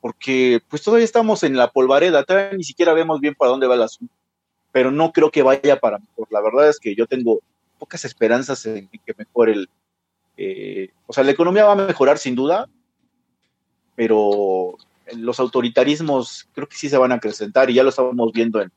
[0.00, 3.74] porque pues todavía estamos en la polvareda, todavía ni siquiera vemos bien para dónde va
[3.74, 4.14] el asunto,
[4.72, 6.28] pero no creo que vaya para mejor.
[6.30, 7.40] La verdad es que yo tengo
[7.78, 9.68] pocas esperanzas en que mejore el...
[10.38, 12.66] Eh, o sea, la economía va a mejorar sin duda,
[13.94, 14.78] pero
[15.18, 18.72] los autoritarismos creo que sí se van a acrecentar y ya lo estamos viendo en,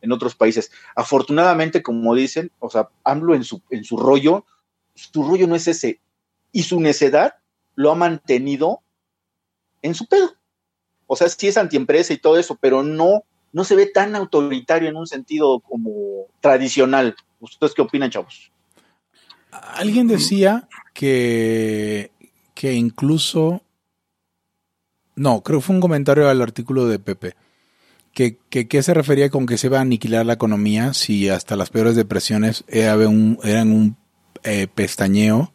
[0.00, 0.70] en otros países.
[0.94, 4.44] Afortunadamente, como dicen, o sea, AMLO en su, en su rollo,
[4.94, 6.00] su rollo no es ese.
[6.52, 7.36] Y su necedad
[7.74, 8.82] lo ha mantenido
[9.82, 10.34] en su pedo.
[11.06, 14.88] O sea, sí es antiempresa y todo eso, pero no, no se ve tan autoritario
[14.88, 17.16] en un sentido como tradicional.
[17.40, 18.50] ¿Ustedes qué opinan, chavos?
[19.50, 22.10] Alguien decía que,
[22.54, 23.62] que incluso...
[25.14, 27.34] No, creo que fue un comentario al artículo de Pepe
[28.18, 31.70] que, ¿Qué se refería con que se iba a aniquilar la economía si hasta las
[31.70, 33.96] peores depresiones era un, eran un
[34.42, 35.52] eh, pestañeo?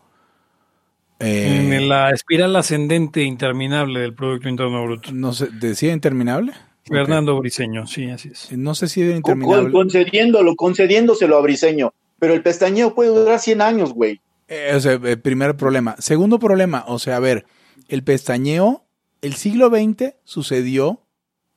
[1.20, 5.12] Eh, en la espiral ascendente interminable del Producto Interno Bruto.
[5.12, 6.54] No sé, ¿decía interminable?
[6.86, 8.52] Fernando Briseño, sí, así es.
[8.54, 9.72] No sé si era interminable.
[9.72, 11.94] concediéndolo, concediéndoselo a Briseño.
[12.18, 14.22] Pero el pestañeo puede durar 100 años, güey.
[14.48, 15.96] Eh, o sea, primer problema.
[16.00, 17.46] Segundo problema, o sea, a ver,
[17.90, 18.86] el pestañeo,
[19.22, 21.03] el siglo XX sucedió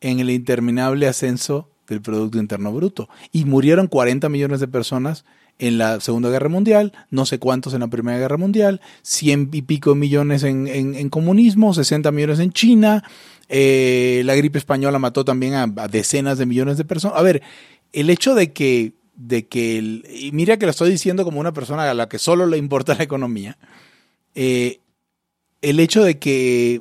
[0.06, 3.08] en el interminable ascenso del Producto Interno Bruto.
[3.32, 5.24] Y murieron 40 millones de personas
[5.58, 9.62] en la Segunda Guerra Mundial, no sé cuántos en la Primera Guerra Mundial, 100 y
[9.62, 13.02] pico millones en, en, comunismo, 60 millones en China,
[13.48, 17.18] eh, la gripe española mató también a, decenas de millones de personas.
[17.18, 17.42] A ver,
[17.92, 21.90] el hecho de que, de que y mira que lo estoy diciendo como una persona
[21.90, 23.58] a la que solo le importa la economía,
[24.36, 24.78] eh,
[25.62, 26.80] el hecho de que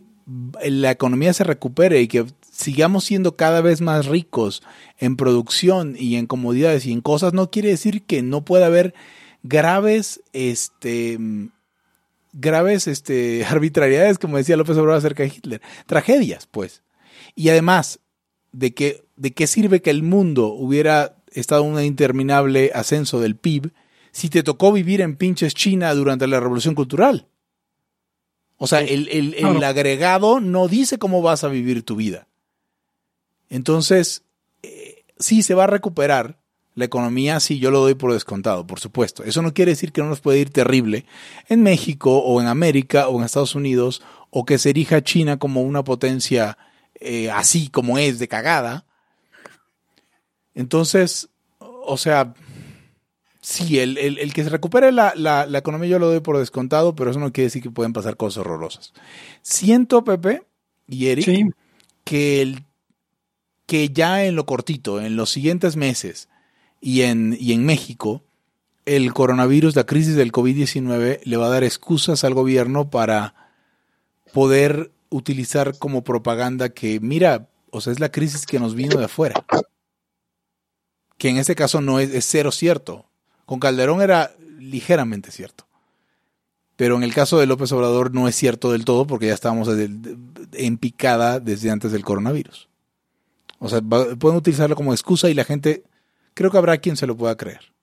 [0.64, 2.26] la economía se recupere y que
[2.66, 4.64] sigamos siendo cada vez más ricos
[4.98, 8.96] en producción y en comodidades y en cosas, no quiere decir que no pueda haber
[9.44, 11.20] graves, este,
[12.34, 15.62] graves este, arbitrariedades, como decía López Obrador acerca de Hitler.
[15.86, 16.82] Tragedias, pues.
[17.36, 18.00] Y además,
[18.52, 23.36] ¿de qué, ¿de qué sirve que el mundo hubiera estado en un interminable ascenso del
[23.36, 23.74] PIB
[24.12, 27.28] si te tocó vivir en pinches China durante la Revolución Cultural?
[28.58, 32.28] O sea, el, el agregado no dice cómo vas a vivir tu vida.
[33.50, 34.24] Entonces,
[34.64, 36.40] eh, sí se va a recuperar
[36.76, 39.24] la economía, sí, yo lo doy por descontado, por supuesto.
[39.24, 41.06] Eso no quiere decir que no nos puede ir terrible
[41.48, 45.62] en México o en América o en Estados Unidos o que se erija China como
[45.62, 46.58] una potencia
[46.96, 48.86] eh, así como es, de cagada.
[50.54, 51.30] Entonces,
[51.60, 52.34] o sea,
[53.42, 56.96] sí, el, el, que se recupere la, la, la, economía yo lo doy por descontado,
[56.96, 58.94] pero eso no quiere decir que pueden pasar cosas horrorosas.
[59.42, 60.44] Siento, Pepe
[60.88, 61.54] y Eric,
[62.04, 62.66] que el
[63.66, 66.30] que ya en lo cortito, en los siguientes meses
[66.82, 68.24] y en, y en México,
[68.86, 73.34] el coronavirus, la crisis del COVID-19 le va a dar excusas al gobierno para
[74.34, 79.06] poder utilizar como propaganda que, mira, o sea, es la crisis que nos vino de
[79.06, 79.46] afuera.
[81.18, 83.06] Que en este caso no es, es cero cierto.
[83.46, 85.66] Con Calderón era ligeramente cierto.
[86.76, 89.70] Pero en el caso de López Obrador no es cierto del todo porque ya estábamos
[89.70, 92.68] en picada desde antes del coronavirus.
[93.60, 95.84] O sea, pueden utilizarlo como excusa y la gente,
[96.34, 97.76] creo que habrá quien se lo pueda creer.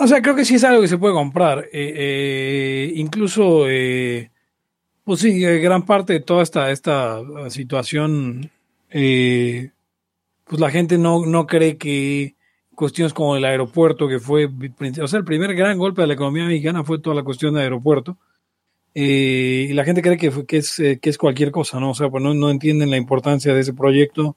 [0.00, 1.68] O sea, creo que sí es algo que se puede comprar.
[1.72, 4.30] Eh, eh, incluso, eh,
[5.04, 8.50] pues sí, gran parte de toda esta, esta situación,
[8.90, 9.70] pues
[10.60, 12.34] la gente no, no cree que
[12.74, 14.50] cuestiones como el aeropuerto, que fue,
[15.02, 17.64] o sea, el primer gran golpe de la economía mexicana fue toda la cuestión del
[17.64, 18.18] aeropuerto.
[18.98, 21.90] Y la gente cree que, que, es, que es cualquier cosa, ¿no?
[21.90, 24.36] O sea, pues no, no entienden la importancia de ese proyecto.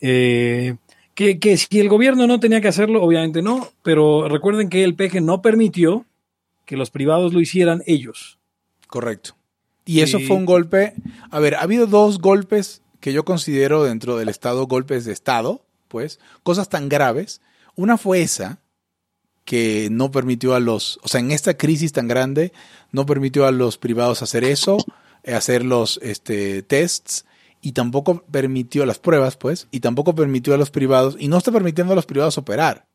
[0.00, 0.76] Eh,
[1.16, 5.20] que, si el gobierno no tenía que hacerlo, obviamente no, pero recuerden que el PG
[5.20, 6.06] no permitió
[6.64, 8.38] que los privados lo hicieran ellos.
[8.86, 9.34] Correcto.
[9.84, 10.92] Y eso fue un golpe.
[11.32, 15.64] A ver, ha habido dos golpes que yo considero dentro del Estado golpes de Estado,
[15.88, 17.40] pues, cosas tan graves.
[17.74, 18.60] Una fue esa,
[19.48, 22.52] que no permitió a los, o sea, en esta crisis tan grande,
[22.92, 24.78] no permitió a los privados hacer eso,
[25.26, 27.24] hacer los este, tests
[27.60, 31.50] y tampoco permitió las pruebas, pues, y tampoco permitió a los privados, y no está
[31.50, 32.86] permitiendo a los privados operar.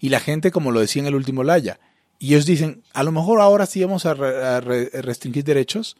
[0.00, 1.78] Y la gente, como lo decía en el último Laya,
[2.18, 5.96] y ellos dicen, a lo mejor ahora sí vamos a, restringir derechos.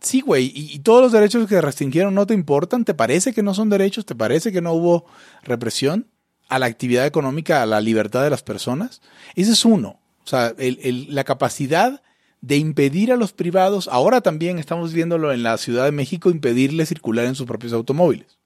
[0.00, 3.54] Sí, güey, y, todos los derechos que restringieron no te importan, ¿te parece que no
[3.54, 4.06] son derechos?
[4.06, 5.06] ¿Te parece que no hubo
[5.42, 6.06] represión
[6.48, 9.00] a la actividad económica, a la libertad de las personas?
[9.34, 10.00] Ese es uno.
[10.24, 12.02] O sea, la capacidad
[12.42, 16.88] de impedir a los privados, ahora también estamos viéndolo en la Ciudad de México, impedirles
[16.88, 18.38] circular en sus propios automóviles.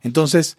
[0.00, 0.56] Entonces,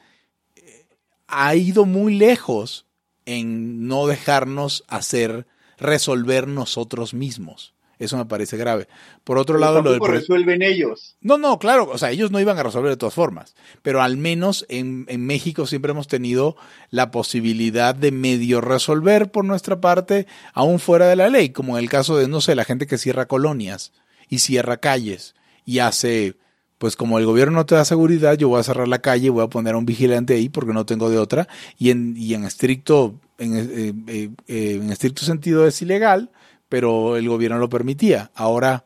[0.56, 0.86] eh,
[1.28, 2.86] ha ido muy lejos
[3.26, 5.48] en no dejarnos hacer,
[5.78, 7.74] resolver nosotros mismos.
[8.00, 8.88] Eso me parece grave.
[9.26, 11.18] Por otro lado, lo del resuelven ellos.
[11.20, 14.16] No, no, claro, o sea, ellos no iban a resolver de todas formas, pero al
[14.16, 16.56] menos en, en, México siempre hemos tenido
[16.92, 21.84] la posibilidad de medio resolver por nuestra parte, aún fuera de la ley, como en
[21.84, 23.92] el caso de, no sé, la gente que cierra colonias
[24.30, 25.36] y cierra calles
[25.66, 26.36] y hace,
[26.78, 29.44] pues como el gobierno no te da seguridad, yo voy a cerrar la calle, voy
[29.44, 31.48] a poner a un vigilante ahí porque no tengo de otra,
[31.78, 36.32] y en, y en estricto, en, eh, eh, eh, en estricto sentido es ilegal,
[36.70, 38.32] pero el gobierno lo permitía.
[38.36, 38.86] Ahora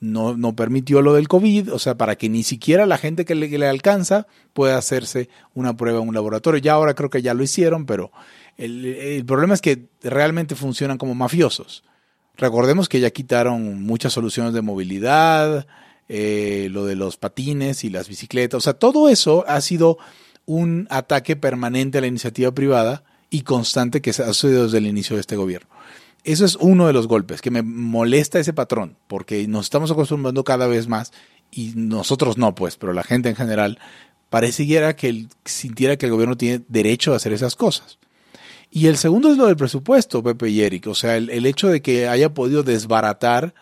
[0.00, 3.34] no, no permitió lo del COVID, o sea, para que ni siquiera la gente que
[3.34, 6.60] le, alcanza pueda hacerse una prueba en un laboratorio.
[6.60, 8.12] Ya ahora creo que ya lo hicieron, pero
[8.58, 11.84] el, problema es que realmente funcionan como mafiosos.
[12.36, 15.66] Recordemos que ya quitaron muchas soluciones de movilidad,
[16.08, 19.96] eh, lo de los patines y las bicicletas, o sea, todo eso ha sido
[20.44, 24.86] un ataque permanente a la iniciativa privada y constante que se ha sucedido desde el
[24.86, 25.73] inicio de este gobierno.
[26.24, 30.42] Eso es uno de los golpes, que me molesta ese patrón, porque nos estamos acostumbrando
[30.42, 31.12] cada vez más,
[31.50, 33.78] y nosotros no, pues, pero la gente en general
[34.30, 37.98] pareciera que sintiera que el gobierno tiene derecho a hacer esas cosas.
[38.70, 41.82] Y el segundo es lo del presupuesto, Pepe y Eric, o sea, el, hecho de
[41.82, 43.54] que haya podido desbaratar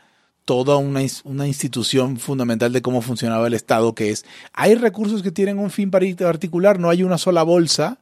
[0.45, 5.33] toda una, una, institución fundamental de cómo funcionaba el Estado, que es, hay recursos que
[5.33, 8.01] tienen un fin particular, no hay una sola bolsa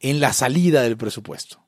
[0.00, 1.62] en la salida del presupuesto.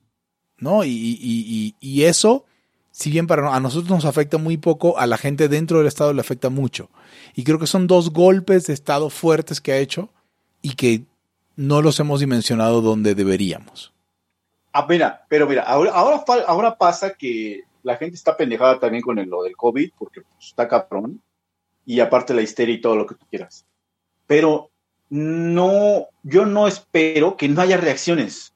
[0.58, 0.84] ¿No?
[0.84, 1.74] Y,
[2.04, 2.44] eso,
[2.90, 6.12] si bien para a nosotros nos afecta muy poco, a la gente dentro del Estado
[6.12, 6.90] le afecta mucho.
[7.34, 10.10] Y creo que son dos golpes de Estado fuertes que ha hecho
[10.62, 11.02] y que
[11.56, 13.92] no los hemos dimensionado donde deberíamos.
[14.72, 19.16] Ah, mira, pero mira, ahora, ahora, ahora pasa que la gente está pendejada también con
[19.28, 21.22] lo del COVID, porque pues, está cabrón,
[21.86, 23.66] y aparte la histeria y todo lo que tú quieras.
[24.26, 24.70] Pero
[25.10, 28.54] no, yo no espero que no haya reacciones.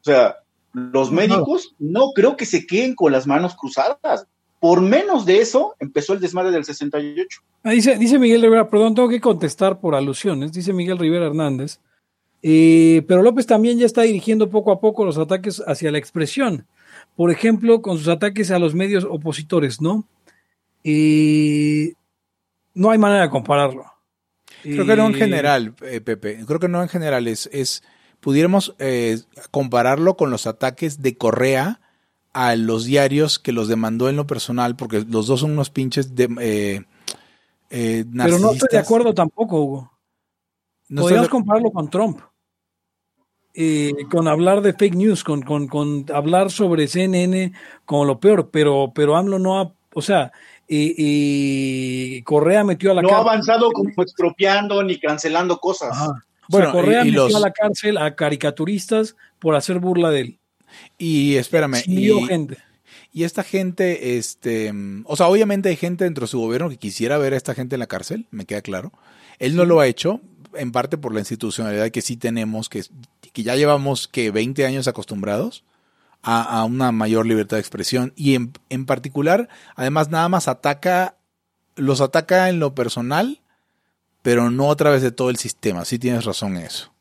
[0.00, 0.36] O sea,
[0.72, 2.12] los médicos no.
[2.14, 4.26] creo que se queden con las manos cruzadas.
[4.60, 7.40] Por menos de eso empezó el desmadre del 68.
[7.62, 11.80] Ah, dice, dice Miguel Rivera, perdón, tengo que contestar por alusiones, dice Miguel Rivera Hernández.
[12.42, 16.66] Eh, pero López también ya está dirigiendo poco a poco los ataques hacia la expresión.
[17.16, 20.06] Por ejemplo, con sus ataques a los medios opositores, ¿no?
[20.84, 21.94] Eh,
[22.74, 23.84] no hay manera de compararlo.
[24.62, 26.44] Creo que no en eh, general, Pepe.
[26.46, 27.28] Creo que no en general.
[27.28, 27.82] Es, es
[28.20, 29.18] pudiéramos eh,
[29.50, 31.80] compararlo con los ataques de Correa
[32.32, 36.14] a los diarios que los demandó en lo personal, porque los dos son unos pinches
[36.14, 36.84] de, eh,
[37.70, 39.92] eh Pero no estoy de acuerdo tampoco, Hugo.
[40.88, 42.20] No Podríamos compararlo con Trump.
[43.52, 47.52] Eh, con hablar de fake news, con, con, con, hablar sobre CNN
[47.84, 50.30] como lo peor, pero, pero AMLO no ha, o sea,
[50.68, 55.98] y Correa metió a la No ha avanzado como expropiando ni cancelando cosas.
[56.50, 60.38] Bueno, Correa y, metió a la cárcel a caricaturistas por hacer burla de él.
[60.98, 61.82] Y espérame.
[61.86, 62.58] y, gente.
[63.12, 64.72] Y esta gente, este,
[65.04, 67.74] o sea, obviamente hay gente dentro de su gobierno que quisiera ver a esta gente
[67.74, 68.92] en la cárcel, me queda claro.
[69.38, 70.20] Él no lo ha hecho,
[70.54, 72.84] en parte por la institucionalidad que sí tenemos, que,
[73.32, 75.64] que ya llevamos que 20 años acostumbrados
[76.22, 81.16] a, a una mayor libertad de expresión y en, en particular, además nada más ataca,
[81.74, 83.40] los ataca en lo personal,
[84.22, 85.84] pero no a través de todo el sistema.
[85.84, 86.92] Sí tienes razón en eso.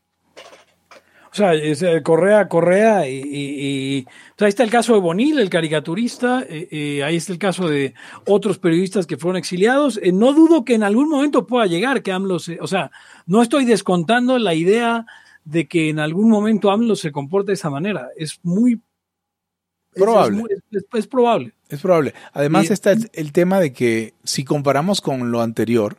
[1.31, 4.93] O sea, es, eh, Correa, Correa, y, y- y- o sea, ahí está el caso
[4.95, 7.93] de Bonil, el caricaturista, eh, eh, ahí está el caso de
[8.25, 9.99] otros periodistas que fueron exiliados.
[10.01, 12.89] Eh, no dudo que en algún momento pueda llegar que AMLO se, o sea,
[13.27, 15.05] no estoy descontando la idea
[15.45, 18.07] de que en algún momento AMLO se comporte de esa manera.
[18.17, 18.81] Es muy
[19.93, 20.35] Probable.
[20.37, 21.53] Es, muy- es- es probable.
[21.67, 22.13] Es probable.
[22.33, 25.97] Además Y- está el tema de que si comparamos con lo anterior,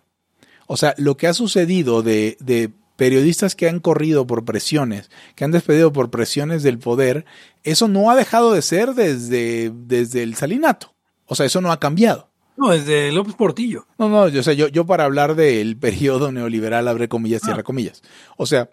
[0.73, 5.45] o sea, lo que ha sucedido de, de periodistas que han corrido por presiones, que
[5.45, 7.25] han despedido por presiones del poder,
[7.65, 10.95] eso no ha dejado de ser desde, desde el salinato.
[11.27, 12.29] O sea, eso no ha cambiado.
[12.57, 13.87] No, desde López Portillo.
[13.99, 17.61] No, no, yo, o sea, yo, yo para hablar del periodo neoliberal, abre comillas, cierra
[17.61, 17.65] Ah.
[17.65, 18.03] comillas.
[18.37, 18.69] O sea,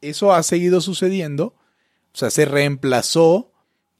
[0.00, 1.54] eso ha seguido sucediendo.
[2.14, 3.52] O sea, se reemplazó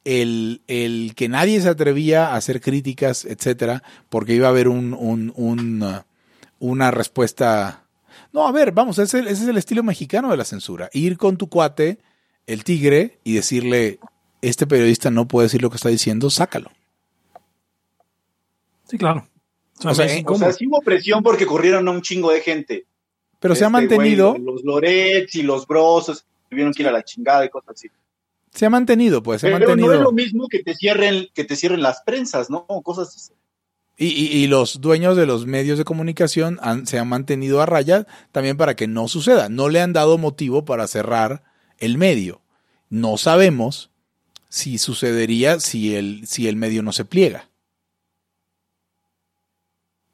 [0.04, 4.94] el, el que nadie se atrevía a hacer críticas, etcétera, porque iba a haber un,
[4.94, 6.00] un- un, uh,
[6.58, 7.84] una respuesta.
[8.32, 10.90] No, a ver, vamos, ese, ese es el estilo mexicano de la censura.
[10.92, 11.98] Ir con tu cuate,
[12.46, 13.98] el tigre, y decirle,
[14.42, 16.70] este periodista no puede decir lo que está diciendo, sácalo.
[18.84, 19.26] Sí, claro.
[19.78, 20.44] O sea, O sea, es O incómodo.
[20.44, 22.86] sea, sí hubo presión porque corrieron a un chingo de gente.
[23.38, 24.30] Pero se ha Este, mantenido.
[24.32, 27.88] güey, los Lorets y los Brosos tuvieron que ir a la chingada y cosas así.
[28.52, 29.94] Se ha mantenido, pues, se ha Pero no mantenido.
[29.94, 32.66] es lo mismo que te cierren, que te cierren las prensas, ¿no?
[32.82, 33.32] Cosas así.
[34.00, 38.06] Y, y- y los dueños de los medios de comunicación se han mantenido a raya
[38.30, 39.48] también para que no suceda.
[39.48, 41.42] No le han dado motivo para cerrar
[41.78, 42.40] el medio.
[42.88, 43.90] No sabemos
[44.48, 47.48] si sucedería si el, si el medio no se pliega.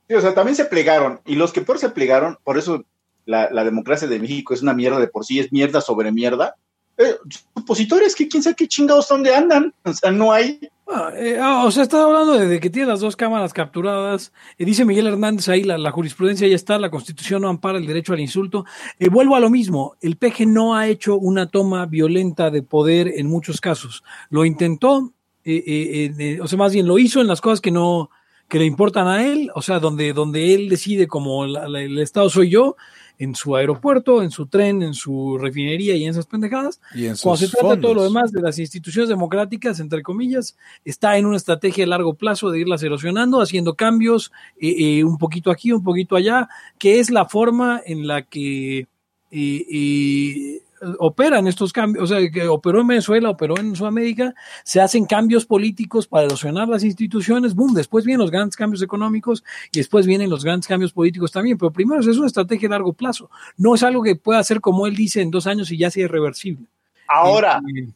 [0.08, 1.20] Sí, o sea, también se plegaron.
[1.24, 2.84] Y los que peor se plegaron, por eso
[3.26, 6.56] la, democracia de México es una mierda de por sí, es mierda sobre mierda.
[6.98, 7.16] Eh,
[7.54, 9.74] opositores que quién sabe qué chingados dónde andan.
[9.84, 10.60] O sea, no hay.
[10.86, 14.32] Ah, eh, ah, o sea, está hablando de, que tiene las dos cámaras capturadas.
[14.58, 18.12] Eh, dice Miguel Hernández ahí, la, jurisprudencia ya está, la constitución no ampara el derecho
[18.12, 18.66] al insulto.
[18.98, 23.08] Eh, vuelvo a lo mismo, el PG no ha hecho una toma violenta de poder
[23.16, 24.04] en muchos casos.
[24.28, 25.14] Lo intentó,
[25.44, 28.10] eh, eh, o sea, más bien lo hizo en las cosas que no
[28.46, 32.28] que le importan a él, o sea, donde, donde él decide como la- el Estado
[32.28, 32.76] soy yo,
[33.18, 36.80] en su aeropuerto, en su tren, en su refinería y en esas pendejadas.
[36.94, 38.12] Y en Cuando se trata de todo lo fondos.
[38.12, 42.60] demás de las instituciones democráticas, entre comillas, está en una estrategia de largo plazo de
[42.60, 46.48] irlas erosionando, haciendo cambios eh, eh, un poquito aquí, un poquito allá,
[46.78, 48.88] que es la forma en la que
[49.36, 50.62] eh, eh,
[50.98, 55.46] operan estos cambios, o sea, que operó en Venezuela, operó en Sudamérica, se hacen cambios
[55.46, 60.30] políticos para erosionar las instituciones, boom, después vienen los grandes cambios económicos y después vienen
[60.30, 63.82] los grandes cambios políticos también, pero primero es una estrategia de largo plazo, no es
[63.82, 66.66] algo que pueda hacer como él dice en dos años y ya sea irreversible.
[67.08, 67.88] Ahora, Eh,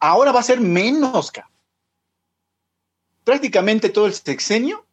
[0.00, 1.48] ahora va a ser menos, ca.
[3.24, 4.84] Prácticamente todo el sexenio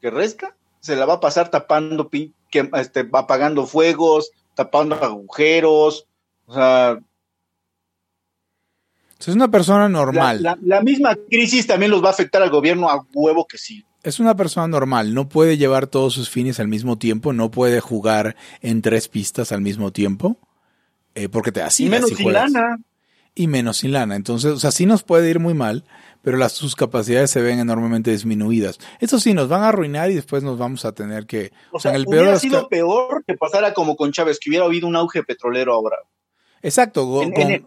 [0.00, 6.06] que resta se la va a pasar tapando, pin- que, este, apagando fuegos, tapando agujeros.
[6.50, 6.98] O sea,
[9.20, 10.42] Es una persona normal.
[10.42, 13.84] la- la misma crisis también los va a afectar al gobierno a huevo que sí.
[14.02, 15.12] Es una persona normal.
[15.14, 17.32] No puede llevar todos sus fines al mismo tiempo.
[17.32, 20.38] No puede jugar en tres pistas al mismo tiempo.
[21.14, 22.78] eh, porque te así y menos sin lana.
[23.34, 24.14] y menos sin lana.
[24.16, 25.84] Entonces, o sea, sí nos puede ir muy mal,
[26.22, 28.78] pero las, sus capacidades se ven enormemente disminuidas.
[29.00, 31.52] Eso sí, nos van a arruinar y después nos vamos a tener que...
[31.72, 34.64] O sea, sea, en el hubiera sido peor que pasara como con Chávez, que hubiera
[34.66, 35.96] habido un auge petrolero ahora.
[36.62, 37.22] Exacto.
[37.22, 37.62] En- con- en el-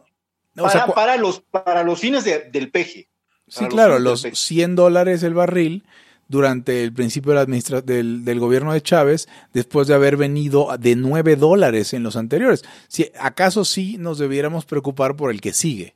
[0.57, 3.09] o Para, sea, cu- para los, para los fines de- del peje.
[3.47, 4.35] sí, los claro, los peje.
[4.35, 5.83] 100 dólares el barril
[6.27, 10.69] durante el principio de la administra del, del gobierno de Chávez, después de haber venido
[10.79, 12.63] de 9 dólares en los anteriores.
[12.87, 15.95] Si, ¿Acaso sí nos debiéramos preocupar por el que sigue?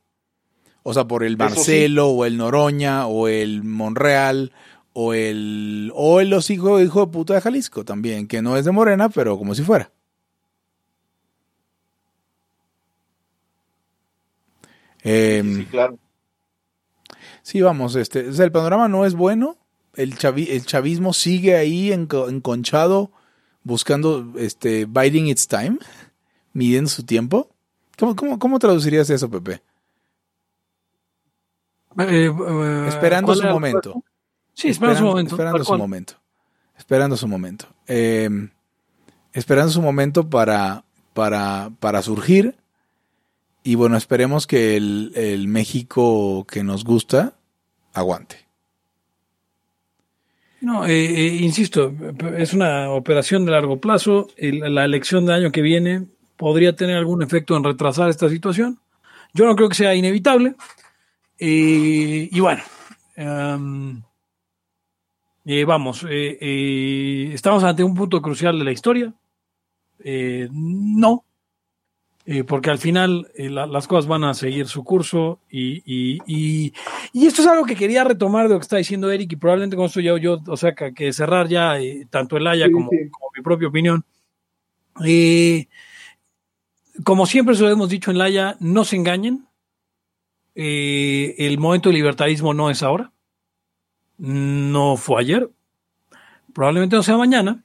[0.83, 1.37] O sea, por el sí.
[1.37, 4.51] Marcelo o el Noroña o el Monreal
[4.93, 8.65] o el o el los hijo, hijo de puta de Jalisco también, que no es
[8.65, 9.91] de Morena, pero como si fuera.
[15.07, 15.97] Em, Sí, claro.
[17.41, 19.55] Sí, vamos, este, o sea, el panorama no es bueno.
[19.95, 23.11] El, chavi- el chavismo sigue ahí enco- enconchado,
[23.63, 25.77] buscando, este, biding its time,
[26.53, 27.49] midiendo su tiempo.
[27.97, 29.61] ¿Cómo, cómo, cómo traducirías eso, Pepe?
[31.99, 34.03] eh, eh, Esperando ¿cuál su momento.
[34.53, 35.35] Sí, esperando su momento.
[35.35, 36.13] Esperando su momento.
[36.77, 37.65] Esperando su momento.
[37.87, 38.29] Eh,
[39.33, 42.55] esperando su momento para, para, para surgir.
[43.67, 47.33] Y bueno, esperemos que el, el México que nos gusta
[47.93, 48.47] aguante.
[50.61, 51.93] No, eh, eh, insisto,
[52.37, 54.29] es una operación de largo plazo.
[54.37, 56.07] La elección del año que viene
[56.37, 58.79] podría tener algún efecto en retrasar esta situación.
[59.33, 60.55] Yo no creo que sea inevitable.
[61.37, 62.63] Eh, y bueno,
[63.17, 64.01] em,
[65.67, 69.13] vamos, estamos ante un punto crucial de la historia.
[70.53, 71.25] No,
[72.29, 76.19] eh, porque al final eh, la- las cosas van a seguir su curso y, y-
[76.27, 76.73] y-
[77.13, 79.77] y esto es algo que quería retomar de lo que está diciendo Eric y probablemente
[79.77, 82.71] con esto yo, yo o sea, que, que cerrar ya eh, tanto el Haya Sí,
[82.73, 82.97] como, sí.
[83.09, 84.03] como mi propia opinión.
[87.03, 89.47] Como siempre se lo hemos dicho en Laia, no se engañen.
[90.55, 93.11] El momento de libertarismo no es ahora.
[94.17, 95.49] No fue ayer.
[96.53, 97.63] Probablemente no sea mañana.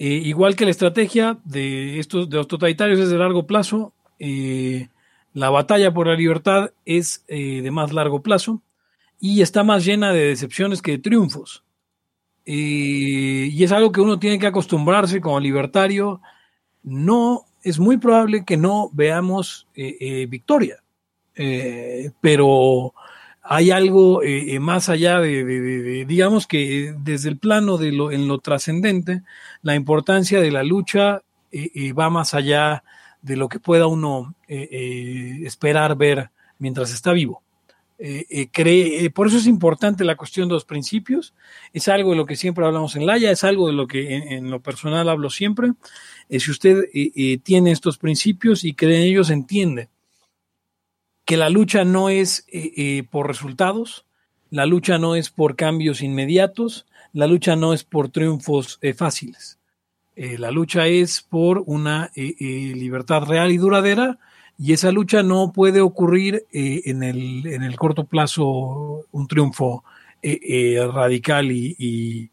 [0.00, 4.88] Eh, igual que la estrategia de estos los totalitarios es de largo plazo, eh,
[5.34, 8.62] la batalla por la libertad es eh, de más largo plazo
[9.18, 11.64] y está más llena de decepciones que de triunfos.
[12.50, 16.22] Y es algo que uno tiene que acostumbrarse como libertario.
[16.82, 20.82] No es muy probable que no veamos victoria,
[22.22, 22.94] pero
[23.50, 28.28] hay algo eh, eh, más allá de, digamos que desde el plano de lo, en
[28.28, 29.22] lo trascendente,
[29.62, 32.84] la importancia de la lucha eh, eh, va más allá
[33.22, 37.42] de lo que pueda uno eh, eh, esperar ver mientras está vivo.
[37.98, 41.32] Eh, eh, cree, eh, por eso es importante la cuestión de los principios,
[41.72, 44.30] es algo de lo que siempre hablamos en Laia, es algo de lo que en,
[44.30, 45.72] en lo personal hablo siempre.
[46.28, 49.88] Eh, si usted eh, eh, tiene estos principios y cree en ellos, entiende
[51.28, 54.06] que la lucha no es eh, eh, por resultados,
[54.48, 59.58] la lucha no es por cambios inmediatos, la lucha no es por triunfos eh, fáciles.
[60.16, 64.18] La lucha es por una libertad real y duradera
[64.58, 69.84] y esa lucha no puede ocurrir en, el, en el corto plazo un triunfo
[70.92, 72.30] radical y,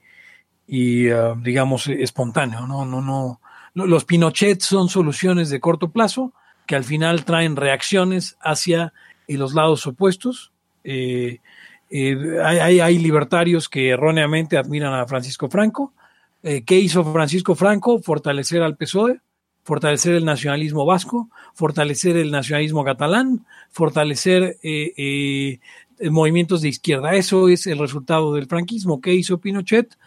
[1.44, 2.66] digamos espontáneo.
[2.66, 2.86] ¿no?
[2.86, 3.40] No, no.
[3.76, 6.34] Lo- Los Pinochet son soluciones de corto plazo
[6.66, 8.94] que al final traen reacciones hacia
[9.28, 10.52] eh, los lados opuestos.
[10.84, 11.40] Eh,
[11.90, 15.94] eh, hay, hay- libertarios que erróneamente admiran a Francisco Franco.
[16.42, 18.00] ¿Qué hizo Francisco Franco?
[18.00, 19.20] Fortalecer al PSOE,
[19.64, 24.60] fortalecer el nacionalismo vasco, fortalecer el nacionalismo catalán, fortalecer
[26.12, 27.16] movimientos de izquierda.
[27.16, 29.02] Eso es el resultado del franquismo.
[29.02, 29.98] ¿Qué hizo Pinochet?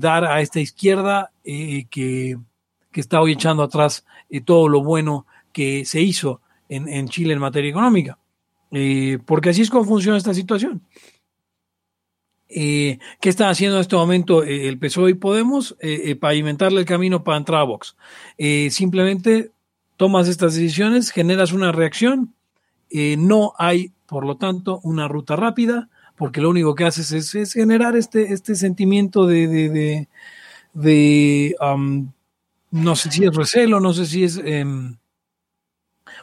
[0.00, 2.36] Dar a esta izquierda que,
[2.90, 4.04] que está hoy echando atrás
[4.44, 5.26] todo lo bueno
[5.56, 8.18] que se hizo en, en Chile en materia económica.
[8.70, 10.82] Eh, porque así es como funciona esta situación.
[12.50, 15.74] Eh, ¿Qué están haciendo en este momento eh, el PSOE y Podemos?
[16.20, 17.96] Pavimentarle el camino para entrar a Vox.
[18.68, 19.50] Simplemente
[19.96, 22.34] tomas estas decisiones, generas una reacción,
[22.92, 27.54] no hay, por lo tanto, una ruta rápida, porque lo único que haces es, es
[27.54, 30.08] generar este, este sentimiento de, de,
[30.74, 31.56] de,
[32.72, 34.98] no sé si es recelo, no sé si es, em,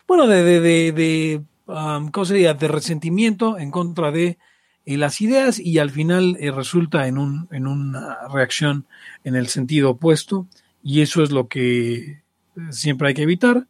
[0.07, 1.41] bueno, de, de, de, de.
[1.65, 4.37] De resentimiento en contra de
[4.85, 8.85] eh, las ideas y al final eh, resulta en, un, en una reacción
[9.23, 10.45] en el sentido opuesto
[10.83, 12.21] y eso es lo que eh,
[12.69, 13.67] siempre hay que evitar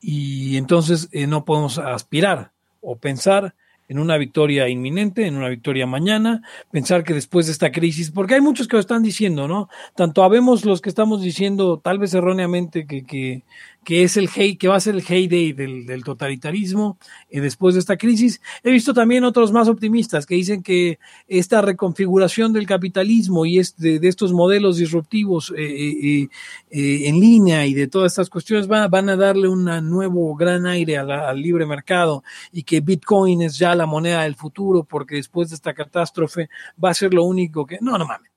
[0.00, 3.54] y entonces eh, no podemos aspirar o pensar
[3.90, 8.34] en una victoria inminente, en una victoria mañana, pensar que después de esta crisis, porque
[8.34, 9.68] hay muchos que lo están diciendo, ¿no?
[9.96, 13.42] Tanto habemos los que estamos diciendo, tal vez erróneamente, que, que,
[13.84, 16.98] que es el hey, que va a ser el heyday del, totalitarismo
[17.28, 18.40] eh, después de esta crisis.
[18.62, 20.98] He visto también otros más optimistas que dicen que
[21.28, 26.28] esta reconfiguración del capitalismo y este, de estos modelos disruptivos eh, eh,
[26.70, 30.66] eh, en línea y de todas estas cuestiones van, van a darle un nuevo gran
[30.66, 35.50] aire al libre mercado y que Bitcoin es ya la moneda del futuro porque después
[35.50, 36.48] de esta catástrofe
[36.82, 37.78] va a ser lo único que...
[37.80, 38.30] No, no mames.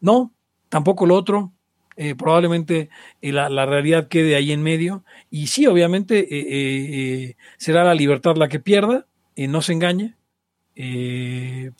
[0.00, 0.32] No,
[0.68, 1.52] tampoco lo otro.
[1.98, 2.90] Eh, probablemente
[3.22, 5.02] eh, la, la, realidad quede ahí en medio.
[5.30, 9.06] Y sí, obviamente eh, será la libertad la que pierda,
[9.36, 10.14] no se engañe,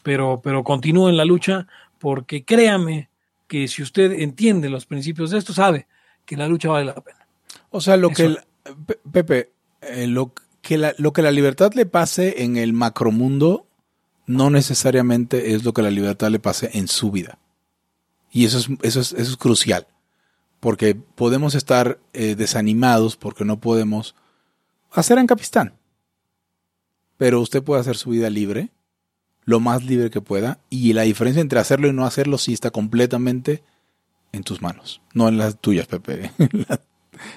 [0.02, 1.66] pero, pero continúe en la lucha
[1.98, 3.08] porque créame
[3.46, 5.86] que si usted entiende los principios de esto, sabe
[6.24, 7.26] que la lucha vale la pena.
[7.70, 8.36] O sea, lo Eso.
[8.36, 9.52] que, Pepe,
[10.06, 13.66] lo, que la, lo que la libertad le pase en el macromundo
[14.26, 17.38] no necesariamente es lo que la libertad le pase en su vida.
[18.32, 19.86] Y eso es, eso es, eso es crucial
[20.60, 24.14] porque podemos estar eh, desanimados porque no podemos
[24.90, 25.74] hacer Ancapistán.
[27.16, 28.70] Pero usted puede hacer su vida libre,
[29.44, 32.70] lo más libre que pueda, y la diferencia entre hacerlo y no hacerlo sí está
[32.70, 33.62] completamente
[34.32, 36.30] en tus manos, no en las tuyas, Pepe.
[36.38, 36.80] En las,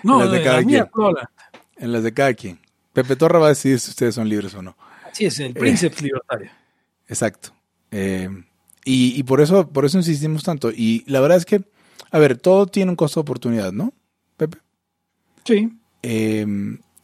[0.04, 0.90] no, en las de cada la quien.
[0.94, 1.30] Mía,
[1.78, 2.60] en las de cada quien.
[2.91, 4.76] Pepe Torra va a decidir si ustedes son libres o no.
[5.10, 6.52] Así es, el príncipe eh, libertario.
[7.08, 7.54] Exacto.
[7.91, 8.28] Eh,
[8.84, 10.70] y, y por eso, por eso insistimos tanto.
[10.72, 11.64] Y la verdad es que
[12.11, 13.94] a ver, todo tiene un costo de oportunidad, ¿no,
[14.38, 14.57] Pepe?
[15.45, 15.72] Sí.
[16.03, 16.45] Eh,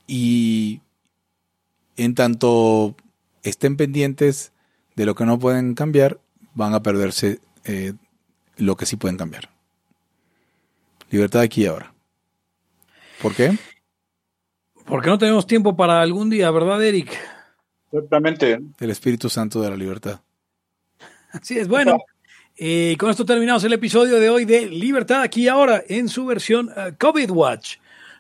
[0.08, 0.82] y
[1.98, 2.96] en tanto
[3.44, 4.52] estén pendientes
[4.96, 6.20] de lo que no pueden cambiar,
[6.54, 7.94] van a perderse eh,
[8.58, 9.50] lo que sí pueden cambiar.
[11.12, 11.94] Libertad aquí y ahora.
[13.22, 13.58] ¿Por qué?
[14.86, 17.12] Porque no tenemos tiempo para algún día, ¿verdad, Eric?
[17.92, 18.60] Exactamente.
[18.80, 20.22] El Espíritu Santo de la libertad.
[21.32, 21.98] Así es, bueno.
[22.58, 26.26] Eh, con esto terminamos el episodio de hoy de Libertad aquí y ahora en su
[26.26, 27.78] versión uh, COVID Watch.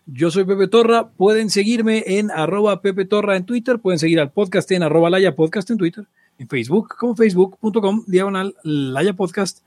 [0.08, 4.32] Yo soy Pepe Torra, pueden seguirme en arroba Pepe Torra en Twitter, pueden seguir al
[4.32, 6.04] podcast en arroba Laya Podcast en Twitter,
[6.38, 9.60] en Facebook como facebook.com diagonal Laya Podcast.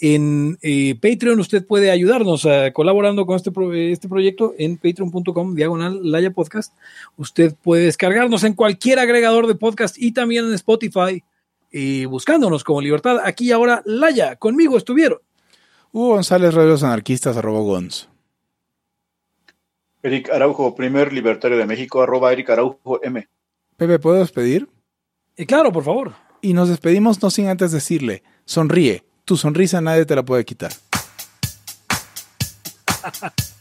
[0.00, 3.52] En eh, Patreon usted puede ayudarnos colaborando con este,
[3.90, 6.74] este proyecto en patreon.com diagonal Laya Podcast.
[7.16, 11.22] Usted puede descargarnos en cualquier agregador de podcast y también en Spotify
[11.76, 13.18] y buscándonos como Libertad.
[13.24, 15.18] Aquí ahora, Laya, conmigo estuvieron.
[15.90, 18.08] Hugo González, Radios Anarquistas, arroba Gons.
[20.00, 23.28] Eric Araujo, primer libertario de México, arroba Eric Araujo M.
[23.76, 24.68] Pepe, ¿puedo despedir?
[25.36, 26.12] Eh, claro, por favor.
[26.40, 30.72] Y nos despedimos no sin antes decirle, sonríe, tu sonrisa nadie te la puede quitar.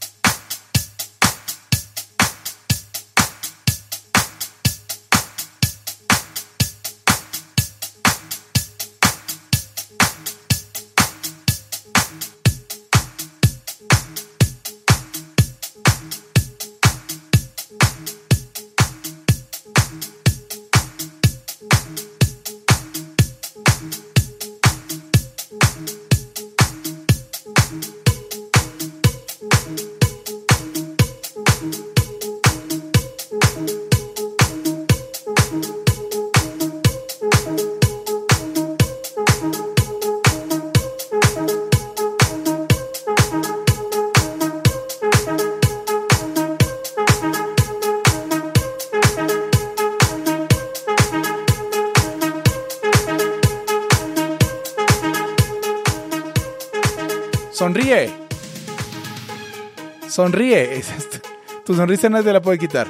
[61.73, 62.87] Tu sonrisa nadie te la puede quitar.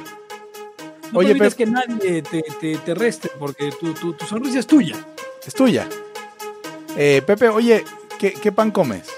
[1.10, 4.66] No Oye, permitas que nadie te, te, te reste porque tu, tu, tu, sonrisa es
[4.66, 4.94] tuya.
[5.46, 5.88] Es tuya.
[6.94, 7.82] Eh, Pepe, oye,
[8.18, 9.08] ¿qué, ¿qué, pan comes?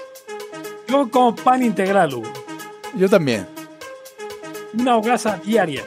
[0.87, 2.31] Yo como pan integral, Hugo.
[2.95, 3.45] Yo también.
[4.73, 5.83] Una hogaza diaria.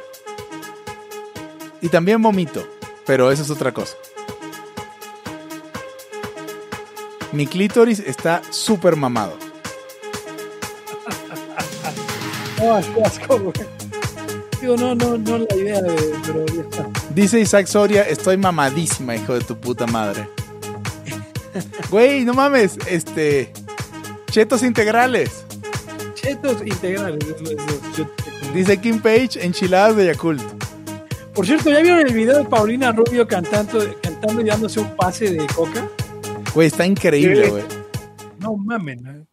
[1.81, 2.63] Y también vomito,
[3.07, 3.97] pero eso es otra cosa.
[7.33, 9.50] Mi clítoris está súper mamado.
[12.61, 13.53] No, qué asco, güey.
[14.61, 15.97] Digo, no, no, no la idea de.
[16.27, 16.89] Pero ya está.
[17.15, 20.29] Dice Isaac Soria, estoy mamadísima, hijo de tu puta madre.
[21.91, 23.53] Güey, no mames, este.
[24.31, 25.45] Chetos integrales.
[26.15, 27.25] Chetos integrales.
[28.55, 30.43] Dice Kim Page, enchiladas de Yakult.
[31.35, 35.31] Por cierto, ¿ya vieron el video de Paulina Rubio cantando, cantando y dándose un pase
[35.31, 35.89] de coca?
[36.55, 37.65] Güey, está increíble, güey.
[38.39, 39.27] No mamen.